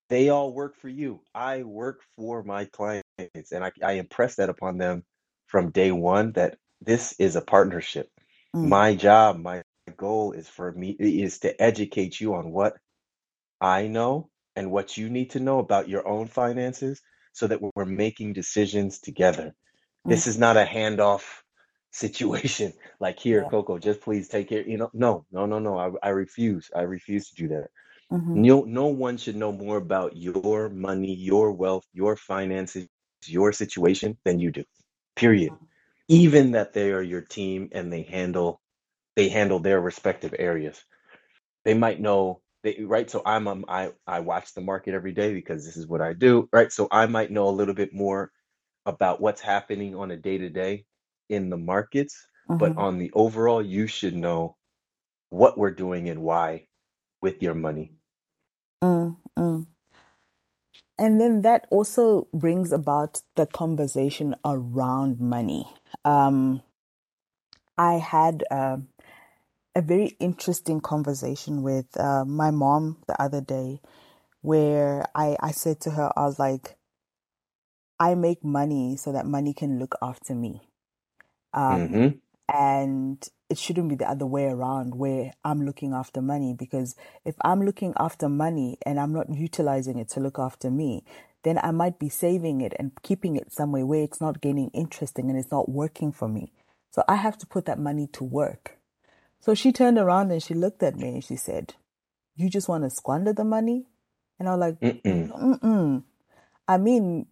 they 0.10 0.30
all 0.30 0.54
work 0.54 0.76
for 0.78 0.90
you. 0.90 1.22
I 1.34 1.64
work 1.64 2.02
for 2.16 2.44
my 2.44 2.66
clients, 2.66 3.52
and 3.52 3.64
I, 3.64 3.72
I 3.84 3.94
impress 3.94 4.36
that 4.36 4.50
upon 4.50 4.78
them 4.78 5.04
from 5.48 5.72
day 5.72 5.92
one 5.92 6.34
that 6.34 6.58
this 6.82 7.16
is 7.20 7.36
a 7.36 7.42
partnership. 7.42 8.10
Mm. 8.56 8.70
My 8.70 8.96
job, 8.96 9.40
my 9.40 9.64
goal 9.92 10.34
is 10.34 10.48
for 10.50 10.72
me 10.72 10.92
is 11.00 11.40
to 11.40 11.62
educate 11.62 12.20
you 12.20 12.36
on 12.36 12.52
what 12.52 12.76
I 13.62 13.88
know 13.88 14.30
and 14.56 14.72
what 14.72 14.98
you 14.98 15.10
need 15.10 15.32
to 15.32 15.40
know 15.40 15.60
about 15.60 15.90
your 15.90 16.08
own 16.08 16.28
finances 16.28 17.02
so 17.34 17.48
that 17.48 17.62
we're 17.62 17.86
making 17.86 18.34
decisions 18.34 19.00
together. 19.00 19.54
Mm. 20.08 20.10
This 20.10 20.28
is 20.28 20.38
not 20.38 20.58
a 20.58 20.66
handoff 20.66 21.24
situation 21.92 22.74
like 23.00 23.20
here, 23.20 23.44
Yeah. 23.44 23.50
Koko, 23.50 23.80
just 23.80 24.02
please 24.02 24.28
take 24.28 24.50
care. 24.50 24.68
You 24.68 24.78
know, 24.78 24.92
no, 24.94 25.26
no, 25.32 25.46
no, 25.46 25.60
no. 25.60 25.78
I, 25.78 25.92
I 26.04 26.10
refuse. 26.10 26.70
I 26.76 26.82
refuse 26.82 27.30
to 27.30 27.36
do 27.36 27.48
that. 27.50 27.70
Mhm. 28.12 28.36
No, 28.36 28.62
no 28.64 28.88
one 28.88 29.18
should 29.18 29.36
know 29.36 29.52
more 29.52 29.78
about 29.78 30.18
your 30.18 30.70
money, 30.70 31.16
your 31.16 31.52
wealth, 31.54 31.86
your 31.94 32.16
finances, 32.16 32.88
your 33.26 33.54
situation 33.54 34.18
than 34.26 34.40
you 34.40 34.52
do. 34.52 34.64
Period. 35.16 35.54
Even 36.08 36.52
that 36.52 36.74
they 36.74 36.92
are 36.92 37.02
your 37.02 37.22
team 37.22 37.70
and 37.74 37.92
they 37.92 38.04
handle 38.04 38.62
they 39.16 39.30
handle 39.30 39.60
their 39.60 39.82
respective 39.82 40.36
areas. 40.40 40.84
They 41.66 41.74
might 41.76 42.02
know 42.02 42.42
they 42.64 42.84
right. 42.84 43.10
So 43.10 43.22
I'm 43.26 43.48
um, 43.48 43.66
I 43.70 43.92
I 44.08 44.22
watch 44.22 44.54
the 44.54 44.62
market 44.62 44.94
every 44.96 45.14
day 45.14 45.34
because 45.34 45.66
this 45.66 45.78
is 45.78 45.88
what 45.88 46.02
I 46.02 46.14
do. 46.14 46.50
Right. 46.54 46.72
So 46.72 46.88
I 46.92 47.08
might 47.08 47.32
know 47.32 47.50
a 47.50 47.52
little 47.60 47.76
bit 47.76 47.94
more 47.94 48.32
about 48.86 49.22
what's 49.22 49.42
happening 49.42 49.96
on 49.96 50.12
a 50.12 50.18
day 50.18 50.38
to 50.40 50.50
day 50.50 50.86
in 51.30 51.50
the 51.50 51.58
markets, 51.58 52.28
but 52.60 52.74
Mhm. 52.74 52.78
on 52.78 53.00
the 53.00 53.12
overall, 53.14 53.62
you 53.64 53.88
should 53.88 54.16
know 54.16 54.58
what 55.30 55.58
we're 55.58 55.72
doing 55.72 56.10
and 56.10 56.22
why 56.22 56.68
with 57.22 57.42
your 57.44 57.56
money. 57.56 57.94
Mm. 58.84 59.18
Mm. 59.38 59.68
And 61.00 61.20
then 61.22 61.42
that 61.42 61.68
also 61.72 62.28
brings 62.34 62.72
about 62.72 63.22
the 63.36 63.46
conversation 63.48 64.36
around 64.46 65.20
money. 65.20 65.68
Um, 66.06 66.62
I 67.78 67.96
had 67.96 68.44
um 68.52 68.88
a 69.76 69.82
very 69.82 70.16
interesting 70.20 70.80
conversation 70.80 71.64
with 71.64 71.88
uh, 72.00 72.26
my 72.26 72.52
mom 72.52 72.98
the 73.08 73.22
other 73.22 73.42
day 73.42 73.82
where 74.42 75.06
I, 75.16 75.36
I 75.42 75.52
said 75.52 75.82
to 75.82 75.92
her, 75.92 76.12
I 76.16 76.22
was 76.22 76.40
like, 76.40 76.78
I 78.00 78.16
make 78.16 78.44
money 78.44 78.98
so 78.98 79.12
that 79.12 79.26
money 79.26 79.54
can 79.54 79.80
look 79.80 79.96
after 80.02 80.36
me. 80.36 80.62
Um, 81.54 81.88
hmm 81.88 82.08
and 82.54 83.28
it 83.50 83.58
shouldn't 83.58 83.90
be 83.90 83.96
the 83.96 84.10
other 84.10 84.26
way 84.26 84.46
around 84.46 84.96
where 84.96 85.34
I'm 85.44 85.66
looking 85.66 85.94
after 85.94 86.22
money 86.22 86.54
because 86.54 86.96
if 87.26 87.36
I'm 87.44 87.66
looking 87.66 87.94
after 87.98 88.30
money 88.30 88.78
and 88.86 89.00
I'm 89.00 89.14
not 89.14 89.34
utilizing 89.34 89.98
it 89.98 90.10
to 90.10 90.20
look 90.20 90.38
after 90.40 90.70
me, 90.70 91.04
then 91.44 91.60
I 91.64 91.72
might 91.72 92.00
be 92.00 92.10
saving 92.10 92.62
it 92.62 92.74
and 92.78 92.92
keeping 93.04 93.36
it 93.36 93.52
somewhere 93.52 93.86
where 93.86 94.04
it's 94.04 94.22
not 94.22 94.42
gaining 94.42 94.70
interesting 94.74 95.30
and 95.30 95.40
it's 95.40 95.52
not 95.52 95.70
working 95.70 96.12
for 96.12 96.28
me. 96.28 96.52
So 96.92 97.04
I 97.08 97.16
have 97.16 97.38
to 97.40 97.48
put 97.48 97.66
that 97.66 97.80
money 97.80 98.08
to 98.14 98.24
work. 98.24 98.78
So 99.46 99.54
she 99.54 99.72
turned 99.72 100.00
around 100.00 100.32
and 100.32 100.42
she 100.42 100.56
looked 100.56 100.82
at 100.82 100.96
me 100.96 101.10
and 101.10 101.24
she 101.24 101.36
said, 101.36 101.76
You 102.36 102.50
just 102.50 102.68
want 102.68 102.84
to 102.84 102.90
squander 102.90 103.32
the 103.32 103.44
money? 103.44 103.86
And 104.40 104.50
I 104.50 104.56
was 104.56 104.60
like, 104.60 104.80
Mm-mm. 104.82 105.30
Mm-mm. 105.62 106.04
I 106.68 106.80
mean, 106.80 107.28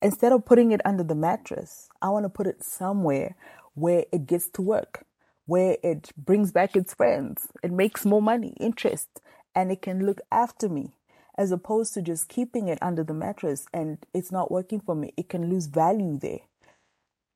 instead 0.00 0.30
of 0.30 0.44
putting 0.44 0.70
it 0.70 0.80
under 0.84 1.02
the 1.02 1.16
mattress, 1.16 1.88
I 2.00 2.10
want 2.10 2.24
to 2.24 2.28
put 2.28 2.46
it 2.46 2.62
somewhere 2.62 3.34
where 3.74 4.04
it 4.12 4.26
gets 4.26 4.48
to 4.50 4.62
work, 4.62 5.04
where 5.46 5.76
it 5.82 6.12
brings 6.16 6.52
back 6.52 6.76
its 6.76 6.94
friends, 6.94 7.48
it 7.64 7.72
makes 7.72 8.04
more 8.04 8.22
money, 8.22 8.54
interest, 8.60 9.20
and 9.52 9.72
it 9.72 9.82
can 9.82 10.06
look 10.06 10.20
after 10.30 10.68
me. 10.68 10.94
As 11.36 11.50
opposed 11.50 11.94
to 11.94 12.02
just 12.02 12.28
keeping 12.28 12.68
it 12.68 12.78
under 12.80 13.02
the 13.02 13.14
mattress 13.14 13.66
and 13.74 13.98
it's 14.14 14.30
not 14.30 14.52
working 14.52 14.78
for 14.78 14.94
me, 14.94 15.14
it 15.16 15.28
can 15.28 15.50
lose 15.50 15.66
value 15.66 16.16
there. 16.16 16.42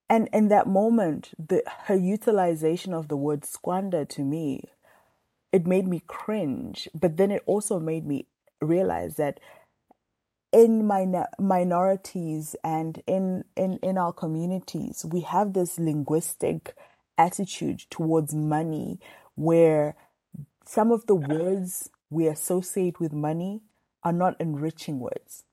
And 0.08 0.28
in 0.32 0.48
that 0.48 0.66
moment, 0.68 1.30
the 1.38 1.62
her 1.84 1.96
utilization 1.96 2.94
of 2.94 3.08
the 3.08 3.16
word 3.16 3.44
squander 3.44 4.04
to 4.06 4.22
me, 4.22 4.70
it 5.52 5.66
made 5.66 5.88
me 5.88 6.02
cringe. 6.06 6.88
But 6.94 7.16
then 7.18 7.30
it 7.30 7.42
also 7.46 7.80
made 7.80 8.06
me 8.06 8.26
realize 8.60 9.16
that 9.16 9.40
in 10.52 10.86
minor- 10.86 11.28
minorities 11.38 12.56
and 12.64 13.02
in, 13.06 13.44
in, 13.56 13.78
in 13.82 13.98
our 13.98 14.12
communities, 14.12 15.04
we 15.10 15.20
have 15.22 15.52
this 15.54 15.78
linguistic 15.78 16.74
attitude 17.18 17.80
towards 17.90 18.34
money 18.34 19.00
where 19.36 19.96
some 20.66 20.92
of 20.92 21.06
the 21.06 21.14
words 21.16 21.90
we 22.10 22.28
associate 22.28 23.00
with 23.00 23.12
money 23.12 23.62
are 24.04 24.12
not 24.12 24.40
enriching 24.40 25.00
words. 25.00 25.44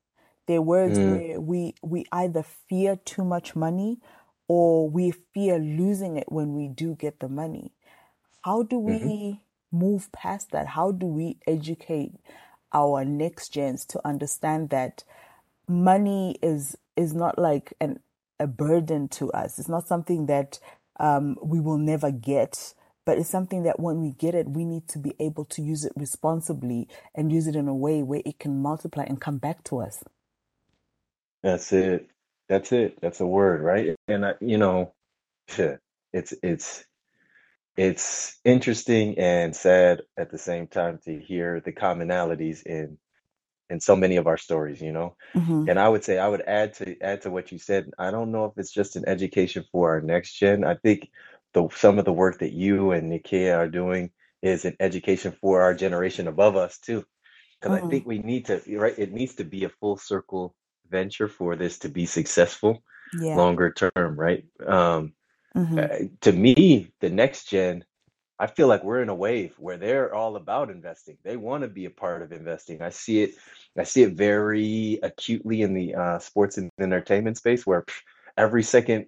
They're 0.47 0.61
words 0.61 0.99
Mm. 0.99 1.11
where 1.29 1.41
we, 1.41 1.75
we 1.83 2.05
either 2.11 2.43
fear 2.43 2.97
too 2.97 3.25
much 3.25 3.55
money 3.55 3.99
or 4.51 4.89
we 4.89 5.11
fear 5.33 5.57
losing 5.57 6.17
it 6.17 6.29
when 6.29 6.55
we 6.55 6.67
do 6.67 6.93
get 6.93 7.21
the 7.21 7.29
money. 7.29 7.71
How 8.41 8.63
do 8.63 8.77
we 8.79 9.39
move 9.71 10.11
past 10.11 10.51
that? 10.51 10.67
How 10.67 10.91
do 10.91 11.05
we 11.05 11.37
educate 11.47 12.15
our 12.73 13.05
next 13.05 13.53
gens 13.53 13.85
to 13.85 14.05
understand 14.05 14.69
that 14.71 15.05
money 15.69 16.37
is 16.41 16.77
is 16.97 17.13
not 17.13 17.39
like 17.39 17.73
an 17.79 18.01
a 18.41 18.47
burden 18.47 19.07
to 19.07 19.31
us. 19.31 19.57
It's 19.57 19.69
not 19.69 19.87
something 19.87 20.25
that 20.25 20.59
um, 20.99 21.37
we 21.41 21.61
will 21.61 21.77
never 21.77 22.11
get, 22.11 22.73
but 23.05 23.17
it's 23.17 23.29
something 23.29 23.63
that 23.63 23.79
when 23.79 24.01
we 24.01 24.11
get 24.11 24.35
it, 24.35 24.49
we 24.49 24.65
need 24.65 24.89
to 24.89 24.99
be 24.99 25.13
able 25.19 25.45
to 25.45 25.61
use 25.61 25.85
it 25.85 25.93
responsibly 25.95 26.89
and 27.15 27.31
use 27.31 27.47
it 27.47 27.55
in 27.55 27.69
a 27.69 27.75
way 27.75 28.03
where 28.03 28.21
it 28.25 28.39
can 28.39 28.61
multiply 28.61 29.05
and 29.05 29.21
come 29.21 29.37
back 29.37 29.63
to 29.65 29.79
us. 29.79 30.03
That's 31.43 31.71
it. 31.73 32.07
That's 32.51 32.73
it. 32.73 32.99
That's 33.01 33.21
a 33.21 33.27
word, 33.27 33.63
right? 33.63 33.97
And 34.09 34.27
I, 34.27 34.35
you 34.41 34.59
know, 34.59 34.93
it's 36.13 36.33
it's 36.43 36.85
it's 37.77 38.39
interesting 38.45 39.17
and 39.19 39.55
sad 39.55 40.03
at 40.17 40.31
the 40.31 40.37
same 40.39 40.67
time 40.67 40.99
to 41.05 41.19
hear 41.19 41.61
the 41.61 41.73
commonalities 41.73 42.63
in 42.65 42.99
in 43.69 43.81
so 43.81 43.97
many 43.97 44.17
of 44.17 44.27
our 44.27 44.37
stories, 44.37 44.81
you 44.81 44.93
know. 44.93 45.17
Mm-hmm. 45.37 45.67
And 45.67 45.79
I 45.79 45.89
would 45.89 46.05
say 46.05 46.19
I 46.19 46.29
would 46.29 46.43
add 46.43 46.75
to 46.75 46.99
add 47.01 47.23
to 47.23 47.31
what 47.31 47.51
you 47.53 47.59
said. 47.59 47.91
I 47.99 48.11
don't 48.11 48.31
know 48.33 48.45
if 48.47 48.53
it's 48.57 48.73
just 48.73 48.97
an 48.97 49.05
education 49.07 49.65
for 49.73 49.91
our 49.91 50.01
next 50.01 50.35
gen. 50.39 50.65
I 50.65 50.75
think 50.75 51.09
the 51.53 51.69
some 51.75 51.99
of 51.99 52.05
the 52.05 52.13
work 52.13 52.39
that 52.41 52.53
you 52.53 52.93
and 52.93 53.11
Nikia 53.11 53.57
are 53.57 53.69
doing 53.69 54.11
is 54.43 54.65
an 54.65 54.77
education 54.81 55.33
for 55.41 55.61
our 55.63 55.75
generation 55.75 56.27
above 56.29 56.57
us 56.57 56.79
too. 56.79 57.05
Because 57.61 57.77
I 57.77 57.81
Mm-hmm. 57.81 57.87
think 57.87 58.07
we 58.07 58.19
need 58.19 58.47
to, 58.47 58.61
right? 58.77 58.97
It 58.99 59.13
needs 59.13 59.35
to 59.37 59.45
be 59.45 59.65
a 59.65 59.69
full 59.69 59.97
circle 59.97 60.55
venture 60.91 61.29
for 61.29 61.55
this 61.55 61.79
to 61.79 61.89
be 61.89 62.05
successful 62.05 62.83
Yeah. 63.21 63.37
longer 63.37 63.71
term, 63.71 64.19
right? 64.19 64.45
Um, 64.67 65.13
Mm-hmm. 65.55 65.79
uh, 65.79 65.99
to 66.21 66.31
me, 66.33 66.91
the 67.01 67.09
next 67.09 67.49
gen, 67.49 67.85
I 68.39 68.47
feel 68.47 68.67
like 68.67 68.83
we're 68.83 69.01
in 69.03 69.09
a 69.09 69.15
wave 69.15 69.55
where 69.59 69.77
they're 69.77 70.13
all 70.13 70.35
about 70.35 70.69
investing. 70.71 71.17
They 71.23 71.37
want 71.37 71.63
to 71.63 71.69
be 71.69 71.85
a 71.85 71.91
part 71.91 72.23
of 72.23 72.31
investing. 72.33 72.81
I 72.81 72.89
see 72.89 73.23
it, 73.23 73.35
I 73.77 73.83
see 73.83 74.03
it 74.03 74.13
very 74.13 74.99
acutely 75.03 75.61
in 75.61 75.73
the 75.73 75.95
uh, 75.95 76.19
sports 76.19 76.57
and 76.57 76.69
entertainment 76.79 77.37
space 77.37 77.65
where 77.65 77.85
every 78.37 78.63
second 78.63 79.07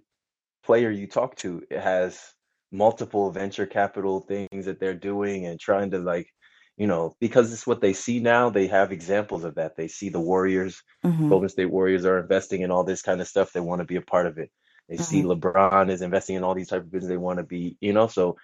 player 0.64 0.92
you 0.92 1.08
talk 1.08 1.36
to 1.38 1.64
has 1.72 2.34
multiple 2.72 3.32
venture 3.32 3.66
capital 3.68 4.22
things 4.22 4.66
that 4.66 4.80
they're 4.80 4.94
doing 4.96 5.48
and 5.48 5.60
trying 5.60 5.92
to 5.92 6.00
like, 6.00 6.28
you 6.78 6.88
know, 6.88 7.16
because 7.20 7.54
it's 7.54 7.68
what 7.68 7.82
they 7.82 7.94
see 7.94 8.20
now, 8.20 8.50
they 8.50 8.68
have 8.68 8.92
examples 8.92 9.44
of 9.44 9.56
that. 9.56 9.76
They 9.76 9.88
see 9.88 10.10
the 10.10 10.20
Warriors, 10.20 10.82
Mm-hmm. 11.06 11.34
Golden 11.34 11.50
State 11.50 11.72
Warriors 11.72 12.06
are 12.06 12.20
investing 12.20 12.62
in 12.62 12.72
all 12.72 12.84
this 12.84 13.02
kind 13.02 13.22
of 13.22 13.28
stuff. 13.28 13.54
They 13.54 13.60
want 13.62 13.80
to 13.80 13.86
be 13.86 13.98
a 13.98 14.02
part 14.02 14.28
of 14.28 14.38
it. 14.38 14.52
They 14.90 14.98
see 14.98 15.24
Mm-hmm. 15.24 15.26
LeBron 15.26 15.90
is 15.90 16.02
investing 16.02 16.36
in 16.36 16.44
all 16.44 16.56
these 16.56 16.68
type 16.70 16.82
of 16.82 16.92
business. 16.92 17.10
They 17.10 17.18
want 17.18 17.38
to 17.40 17.44
be, 17.44 17.78
you 17.82 17.94
know, 17.94 18.08
so 18.08 18.38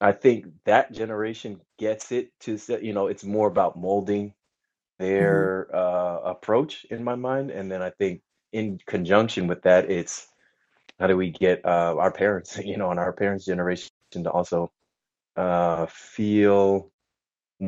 I 0.00 0.12
think 0.12 0.46
that 0.64 0.92
generation 0.92 1.60
gets 1.78 2.12
it 2.12 2.30
to, 2.40 2.58
say, 2.58 2.80
you 2.82 2.92
know, 2.92 3.06
it's 3.08 3.24
more 3.24 3.48
about 3.48 3.78
molding 3.78 4.34
Mm-hmm. 5.20 5.46
their 5.46 5.74
uh, 5.74 6.20
approach 6.24 6.84
in 6.90 7.04
my 7.04 7.14
mind. 7.14 7.50
And 7.50 7.70
then 7.70 7.82
I 7.82 7.90
think 7.90 8.22
in 8.52 8.78
conjunction 8.86 9.46
with 9.46 9.62
that, 9.62 9.90
it's 9.90 10.28
how 10.98 11.06
do 11.06 11.16
we 11.16 11.30
get 11.30 11.64
uh, 11.64 11.96
our 11.98 12.12
parents, 12.12 12.58
you 12.64 12.76
know, 12.76 12.90
and 12.90 13.00
our 13.00 13.12
parents' 13.12 13.46
generation 13.46 13.90
to 14.12 14.30
also 14.30 14.72
uh, 15.36 15.86
feel 15.88 16.90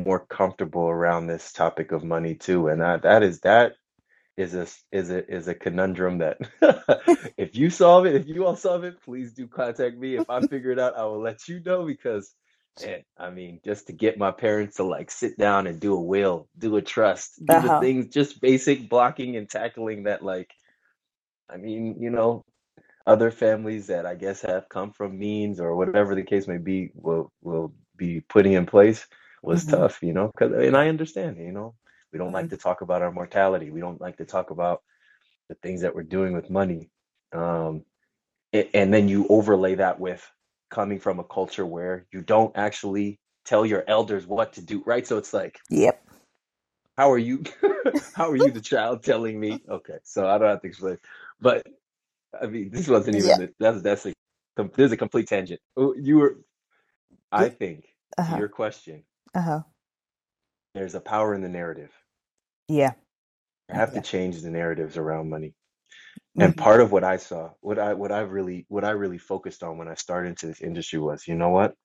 more 0.05 0.19
comfortable 0.27 0.87
around 0.87 1.27
this 1.27 1.53
topic 1.53 1.93
of 1.93 2.03
money 2.03 2.35
too. 2.35 2.69
And 2.69 2.81
that 2.81 3.03
that 3.03 3.23
is 3.23 3.41
that 3.41 3.73
is 4.37 4.55
a 4.55 4.67
is 4.91 5.11
a 5.11 5.33
is 5.33 5.47
a 5.47 5.53
conundrum 5.55 6.19
that 6.19 6.37
if 7.37 7.55
you 7.55 7.69
solve 7.69 8.05
it, 8.05 8.15
if 8.15 8.27
you 8.27 8.45
all 8.45 8.55
solve 8.55 8.83
it, 8.83 9.01
please 9.03 9.33
do 9.33 9.47
contact 9.47 9.97
me. 9.97 10.15
If 10.15 10.29
I 10.29 10.41
figure 10.41 10.71
it 10.71 10.79
out, 10.79 10.97
I 10.97 11.05
will 11.05 11.21
let 11.21 11.47
you 11.47 11.59
know 11.61 11.85
because 11.85 12.33
man, 12.79 13.03
I 13.17 13.29
mean, 13.29 13.59
just 13.63 13.87
to 13.87 13.93
get 13.93 14.17
my 14.17 14.31
parents 14.31 14.77
to 14.77 14.83
like 14.83 15.11
sit 15.11 15.37
down 15.37 15.67
and 15.67 15.79
do 15.79 15.93
a 15.95 16.01
will, 16.01 16.47
do 16.57 16.77
a 16.77 16.81
trust, 16.81 17.45
do 17.45 17.59
the 17.59 17.69
Uh-huh. 17.69 17.71
things, 17.71 18.07
just 18.07 18.41
basic 18.41 18.89
blocking 18.89 19.35
and 19.37 19.49
tackling 19.49 20.03
that 20.03 20.23
like 20.23 20.51
I 21.49 21.57
mean, 21.57 21.97
you 22.01 22.11
know, 22.11 22.45
other 23.07 23.31
families 23.31 23.87
that 23.87 24.05
I 24.05 24.15
guess 24.15 24.41
have 24.41 24.69
come 24.69 24.91
from 24.93 25.19
means 25.19 25.59
or 25.59 25.75
whatever 25.75 26.15
the 26.15 26.23
case 26.23 26.47
may 26.47 26.57
be 26.57 26.91
will 26.95 27.31
will 27.41 27.73
be 27.97 28.21
putting 28.21 28.53
in 28.53 28.65
place 28.65 29.07
was 29.47 29.65
Mm-hmm. 29.65 29.71
tough, 29.71 30.03
you 30.03 30.13
know, 30.13 30.31
'cause, 30.37 30.53
and 30.53 30.77
I 30.77 30.89
understand, 30.89 31.37
you 31.37 31.53
know, 31.53 31.75
we 32.13 32.19
don't 32.19 32.33
like 32.33 32.45
Mm-hmm. 32.45 32.55
to 32.55 32.57
talk 32.57 32.81
about 32.81 33.03
our 33.03 33.11
mortality. 33.13 33.71
We 33.71 33.81
don't 33.81 34.01
like 34.01 34.17
to 34.17 34.25
talk 34.25 34.51
about 34.51 34.83
the 35.49 35.55
things 35.55 35.81
that 35.81 35.95
we're 35.95 36.03
doing 36.03 36.33
with 36.33 36.49
money. 36.51 36.91
Um, 37.33 37.85
a- 38.53 38.75
and 38.75 38.93
then 38.93 39.09
you 39.09 39.27
overlay 39.29 39.75
that 39.75 39.99
with 39.99 40.29
coming 40.69 40.99
from 40.99 41.19
a 41.19 41.25
culture 41.25 41.65
where 41.65 42.07
you 42.13 42.21
don't 42.21 42.57
actually 42.57 43.19
tell 43.45 43.65
your 43.65 43.83
elders 43.87 44.27
what 44.27 44.53
to 44.53 44.61
do, 44.61 44.83
right? 44.85 45.07
So 45.07 45.17
it's 45.17 45.33
like, 45.33 45.59
Yep. 45.69 46.03
how 46.97 47.11
are 47.11 47.17
you, 47.19 47.43
how 48.15 48.29
are 48.31 48.37
you 48.37 48.51
the 48.51 48.61
child 48.61 49.03
telling 49.03 49.39
me? 49.39 49.63
Okay, 49.69 49.99
so 50.03 50.27
I 50.27 50.37
don't 50.37 50.49
have 50.49 50.61
to 50.61 50.67
explain, 50.67 50.99
but 51.41 51.67
I 52.41 52.47
mean, 52.47 52.69
this 52.71 52.87
wasn't 52.87 53.17
even 53.17 53.37
the, 53.37 53.53
that's 53.59 53.81
that's 53.81 54.05
a 54.07 54.13
is 54.77 54.91
a 54.93 54.97
complete 54.97 55.27
tangent. 55.27 55.61
Oh, 55.77 55.93
You 55.95 56.17
were, 56.19 56.37
I 57.31 57.49
think, 57.49 57.85
Uh-huh. 58.17 58.37
your 58.37 58.49
question, 58.49 59.03
Uh-huh. 59.35 59.61
there's 60.75 60.95
a 60.95 61.01
power 61.01 61.33
in 61.35 61.41
the 61.41 61.49
narrative. 61.49 61.91
Yeah. 62.69 62.93
You 63.69 63.75
have 63.75 63.93
Yeah. 63.93 63.95
to 63.95 64.01
change 64.01 64.41
the 64.41 64.51
narratives 64.51 64.97
around 64.97 65.29
money. 65.29 65.53
And 66.39 66.55
Mm-hmm. 66.55 66.57
part 66.57 66.81
of 66.81 66.91
what 66.91 67.03
I 67.05 67.17
saw, 67.17 67.51
what 67.61 67.79
I 67.79 67.93
what 67.95 68.11
I 68.11 68.21
really 68.21 68.65
what 68.69 68.85
I 68.85 68.91
really 68.91 69.19
focused 69.19 69.63
on 69.63 69.77
when 69.77 69.87
I 69.89 69.95
started 69.95 70.29
into 70.29 70.47
this 70.47 70.61
industry 70.61 70.99
was, 70.99 71.27
you 71.27 71.35
know 71.35 71.49
what? 71.49 71.75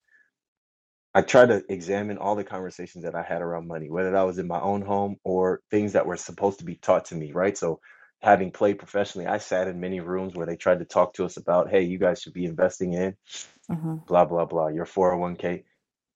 I 1.15 1.23
tried 1.23 1.49
to 1.49 1.65
examine 1.71 2.19
all 2.19 2.37
the 2.37 2.45
conversations 2.45 3.05
that 3.05 3.17
I 3.17 3.23
had 3.23 3.43
around 3.43 3.69
money, 3.69 3.91
whether 3.91 4.13
that 4.13 4.23
was 4.23 4.39
in 4.39 4.49
my 4.49 4.61
own 4.61 4.83
home 4.83 5.17
or 5.25 5.61
things 5.71 5.95
that 5.95 6.07
were 6.07 6.17
supposed 6.17 6.61
to 6.61 6.67
be 6.67 6.77
taught 6.77 7.07
to 7.07 7.17
me, 7.17 7.33
right? 7.33 7.59
So 7.59 7.81
having 8.23 8.53
played 8.53 8.79
professionally, 8.79 9.27
I 9.29 9.39
sat 9.39 9.69
in 9.69 9.81
many 9.81 10.01
rooms 10.01 10.35
where 10.37 10.47
they 10.47 10.57
tried 10.57 10.81
to 10.81 10.87
talk 10.87 11.15
to 11.15 11.25
us 11.27 11.37
about, 11.39 11.71
hey, 11.71 11.83
you 11.83 11.99
guys 11.99 12.23
should 12.23 12.35
be 12.35 12.47
investing 12.47 12.95
in 12.95 13.11
Mm-hmm. 13.73 13.97
blah 14.09 14.27
blah 14.27 14.47
blah, 14.47 14.69
your 14.69 14.87
401k. 14.87 15.65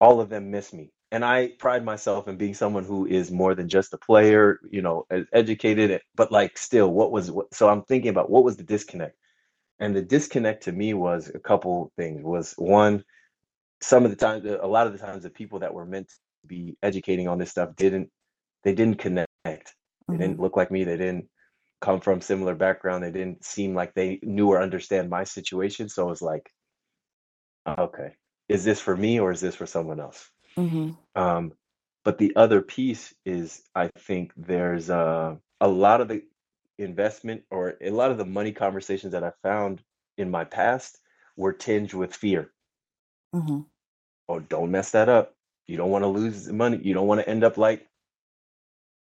All 0.01 0.21
of 0.21 0.31
them 0.31 0.53
miss 0.53 0.73
me. 0.75 0.93
And 1.13 1.25
I 1.25 1.49
pride 1.59 1.85
myself 1.85 2.29
in 2.29 2.37
being 2.37 2.55
someone 2.55 2.85
who 2.85 3.07
is 3.07 3.31
more 3.31 3.55
than 3.55 3.69
just 3.69 3.95
a 3.95 3.99
player, 3.99 4.61
you 4.71 4.83
know, 4.83 5.07
e- 5.15 5.25
educated, 5.33 6.03
but 6.17 6.33
like 6.33 6.59
still, 6.59 6.93
what 6.93 7.13
was 7.13 7.31
what? 7.31 7.55
So 7.55 7.69
I'm 7.69 7.83
thinking 7.85 8.11
about 8.11 8.31
what 8.31 8.45
was 8.45 8.57
the 8.57 8.65
disconnect? 8.65 9.17
And 9.81 9.97
the 9.97 10.03
disconnect 10.03 10.65
to 10.65 10.73
me 10.73 10.95
was 10.95 11.31
a 11.35 11.39
couple 11.41 11.93
things. 11.97 12.23
Was 12.25 12.55
one, 12.59 13.05
some 13.83 14.05
of 14.05 14.11
the 14.11 14.17
times, 14.17 14.47
a 14.47 14.67
lot 14.67 14.87
of 14.87 14.95
the 14.95 15.01
times, 15.01 15.25
the 15.25 15.31
people 15.31 15.61
that 15.61 15.75
were 15.75 15.87
meant 15.87 16.09
to 16.09 16.15
be 16.47 16.77
educating 16.83 17.29
on 17.29 17.39
this 17.39 17.51
stuff 17.51 17.77
didn't, 17.77 18.11
they 18.65 18.75
didn't 18.75 18.99
connect. 18.99 19.29
They 19.45 19.63
Mm-hmm. 20.11 20.19
didn't 20.19 20.41
look 20.41 20.57
like 20.57 20.71
me. 20.71 20.85
They 20.85 20.97
didn't 20.99 21.27
come 21.83 22.01
from 22.01 22.21
similar 22.23 22.55
background. 22.55 23.05
They 23.05 23.13
didn't 23.13 23.45
seem 23.45 23.75
like 23.75 23.95
they 23.95 24.21
knew 24.23 24.49
or 24.51 24.63
understand 24.63 25.11
my 25.11 25.25
situation. 25.25 25.89
So 25.89 26.07
it 26.07 26.11
was 26.11 26.23
like, 26.23 26.51
okay, 27.67 28.13
is 28.49 28.65
this 28.65 28.81
for 28.81 28.97
me 28.97 29.21
or 29.21 29.33
is 29.33 29.41
this 29.41 29.55
for 29.57 29.67
someone 29.67 30.01
else? 30.01 30.31
Mm-hmm. 30.59 30.93
Um, 31.21 31.53
but 32.05 32.19
the 32.19 32.35
other 32.37 32.63
piece 32.63 33.15
is, 33.25 33.63
I 33.75 33.91
think 33.99 34.33
there's 34.37 34.91
uh, 34.91 35.37
a 35.61 35.69
lot 35.69 36.01
of 36.01 36.09
the 36.09 36.23
investment 36.79 37.43
or 37.51 37.75
a 37.81 37.91
lot 37.91 38.11
of 38.11 38.19
the 38.19 38.25
money 38.25 38.53
conversations 38.53 39.13
that 39.13 39.25
I 39.25 39.33
found 39.43 39.83
in 40.19 40.31
my 40.31 40.45
past 40.45 40.99
were 41.37 41.53
tinged 41.53 41.95
with 41.95 42.15
fear. 42.15 42.53
Mm-hmm. 43.35 43.61
Oh, 44.29 44.39
don't 44.41 44.71
mess 44.71 44.93
that 44.93 45.09
up. 45.09 45.35
You 45.67 45.77
don't 45.77 45.91
want 45.91 46.05
to 46.05 46.09
lose 46.09 46.49
money. 46.49 46.81
You 46.83 46.95
don't 46.95 47.07
want 47.07 47.21
to 47.21 47.29
end 47.29 47.45
up 47.45 47.59
like 47.59 47.87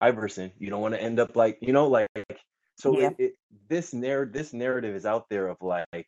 Iverson. 0.00 0.52
You 0.58 0.70
don't 0.70 0.82
want 0.82 0.94
to 0.94 1.02
end 1.02 1.18
up 1.18 1.36
like, 1.36 1.58
you 1.60 1.72
know, 1.72 1.88
like 1.88 2.08
so 2.78 2.98
Yeah. 2.98 3.08
it, 3.08 3.14
it 3.18 3.32
this 3.68 3.92
narr 3.92 4.26
this 4.26 4.52
narrative 4.52 4.94
is 4.94 5.06
out 5.06 5.28
there 5.28 5.48
of 5.48 5.58
like 5.60 6.06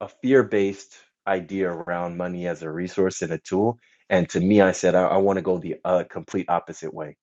a 0.00 0.08
fear-based 0.08 0.94
idea 1.26 1.70
around 1.70 2.16
money 2.16 2.46
as 2.46 2.62
a 2.62 2.70
resource 2.70 3.22
and 3.22 3.32
a 3.32 3.38
tool. 3.38 3.78
And 4.10 4.28
to 4.30 4.40
me, 4.40 4.60
I 4.60 4.72
said 4.72 4.94
I, 4.94 5.04
I 5.04 5.16
want 5.18 5.38
to 5.38 5.42
go 5.42 5.58
the 5.58 5.76
uh, 5.84 6.04
complete 6.10 6.46
opposite 6.48 6.94
way. 6.94 7.16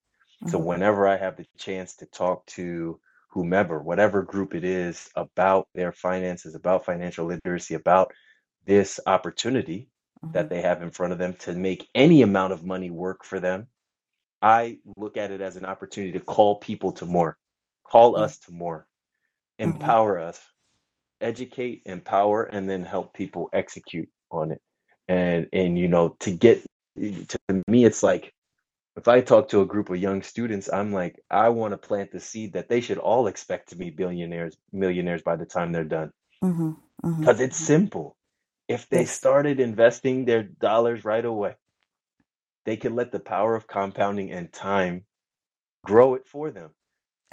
So 0.46 0.60
Mm-hmm. 0.60 0.60
whenever 0.60 1.08
I 1.08 1.18
have 1.18 1.38
the 1.38 1.46
chance 1.58 1.96
to 1.98 2.06
talk 2.08 2.46
to 2.48 3.00
whomever, 3.30 3.80
whatever 3.82 4.22
group 4.24 4.56
it 4.56 4.64
is, 4.64 5.10
about 5.16 5.68
their 5.76 5.92
finances, 5.92 6.56
about 6.56 6.86
financial 6.86 7.26
literacy, 7.28 7.76
about 7.76 8.12
this 8.66 9.00
opportunity 9.08 9.90
that 10.34 10.50
Mm-hmm. 10.50 10.50
they 10.50 10.62
have 10.62 10.82
in 10.82 10.92
front 10.92 11.14
of 11.14 11.20
them 11.20 11.34
to 11.40 11.54
make 11.54 11.88
any 11.96 12.22
amount 12.22 12.54
of 12.54 12.64
money 12.66 12.92
work 12.92 13.24
for 13.26 13.40
them, 13.40 13.68
I 14.42 14.80
look 14.98 15.18
at 15.18 15.32
it 15.32 15.42
as 15.42 15.58
an 15.58 15.66
opportunity 15.66 16.14
to 16.14 16.22
call 16.26 16.58
people 16.58 16.94
to 16.94 17.08
more, 17.08 17.38
call 17.86 18.18
us 18.18 18.40
to 18.42 18.54
more, 18.54 18.88
Mm-hmm. 19.70 19.92
empower 19.92 20.20
us, 20.20 20.42
educate, 21.22 21.84
empower, 21.86 22.44
and 22.44 22.70
then 22.70 22.84
help 22.84 23.14
people 23.14 23.50
execute 23.54 24.10
on 24.32 24.52
it. 24.52 24.62
And 25.08 25.48
and 25.54 25.78
you 25.80 25.88
know, 25.88 26.16
to 26.22 26.32
get 26.32 26.64
to 26.96 27.64
me, 27.68 27.86
it's 27.86 28.04
like 28.04 28.34
if 28.96 29.08
I 29.08 29.22
talk 29.22 29.50
to 29.50 29.62
a 29.62 29.66
group 29.66 29.90
of 29.90 29.98
young 29.98 30.22
students, 30.22 30.70
I'm 30.72 30.94
like, 30.94 31.20
I 31.30 31.50
want 31.50 31.74
to 31.74 31.78
plant 31.78 32.12
the 32.12 32.20
seed 32.20 32.54
that 32.54 32.70
they 32.70 32.82
should 32.82 32.98
all 32.98 33.28
expect 33.28 33.70
to 33.70 33.76
be 33.76 33.90
billionaires, 33.90 34.58
millionaires 34.72 35.22
by 35.22 35.36
the 35.36 35.46
time 35.46 35.72
they're 35.72 35.84
done. 35.84 36.12
Mm-hmm. 36.44 36.72
Mm-hmm. 37.04 37.20
Because 37.20 37.42
it's 37.42 37.58
simple. 37.58 38.16
If 38.68 38.90
they 38.90 39.06
started 39.06 39.60
investing 39.60 40.26
their 40.26 40.44
dollars 40.44 41.06
right 41.06 41.24
away, 41.24 41.56
they 42.66 42.78
could 42.78 42.94
let 42.94 43.12
the 43.12 43.20
power 43.20 43.56
of 43.56 43.68
compounding 43.68 44.32
and 44.32 44.52
time 44.52 45.06
grow 45.86 46.16
it 46.16 46.28
for 46.28 46.50
them. 46.50 46.72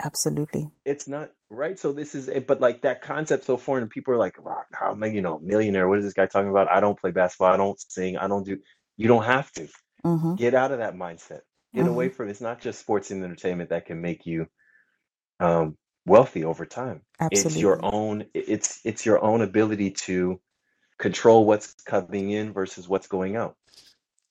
Absolutely. 0.04 0.68
It's 0.84 1.06
not 1.06 1.30
right. 1.48 1.78
So 1.78 1.92
this 1.92 2.14
is 2.14 2.28
it, 2.28 2.46
but 2.46 2.60
like 2.60 2.82
that 2.82 3.02
concept 3.02 3.44
so 3.44 3.56
foreign, 3.56 3.82
and 3.82 3.90
people 3.90 4.14
are 4.14 4.18
like, 4.18 4.44
wow, 4.44 4.62
how 4.72 4.90
am 4.90 5.02
I, 5.02 5.06
you 5.06 5.22
know, 5.22 5.38
millionaire? 5.38 5.88
What 5.88 5.98
is 5.98 6.04
this 6.04 6.12
guy 6.12 6.26
talking 6.26 6.50
about? 6.50 6.70
I 6.70 6.80
don't 6.80 6.98
play 6.98 7.12
basketball. 7.12 7.52
I 7.52 7.56
don't 7.56 7.80
sing. 7.80 8.16
I 8.16 8.26
don't 8.26 8.44
do. 8.44 8.58
You 8.96 9.08
don't 9.08 9.24
have 9.24 9.52
to 9.54 9.68
Mm-hmm. 10.06 10.36
get 10.36 10.54
out 10.54 10.72
of 10.72 10.78
that 10.78 10.96
mindset. 10.96 11.40
Get 11.74 11.86
Mm-hmm. 11.86 11.88
away 11.88 12.10
from. 12.10 12.28
It's 12.30 12.40
not 12.42 12.60
just 12.60 12.80
sports 12.80 13.10
and 13.12 13.24
entertainment 13.24 13.70
that 13.70 13.86
can 13.86 14.00
make 14.02 14.26
you 14.26 14.48
um, 15.40 15.76
wealthy 16.06 16.44
over 16.44 16.66
time. 16.66 17.02
It's 17.30 17.56
your 17.58 17.80
Absolutely. 17.80 17.84
own. 17.84 18.26
It's 18.34 18.80
it's 18.84 19.06
your 19.06 19.22
own 19.24 19.42
ability 19.42 19.92
to 20.06 20.40
control 20.98 21.44
what's 21.46 21.74
coming 21.86 22.30
in 22.30 22.52
versus 22.52 22.88
what's 22.88 23.08
going 23.08 23.36
out 23.36 23.56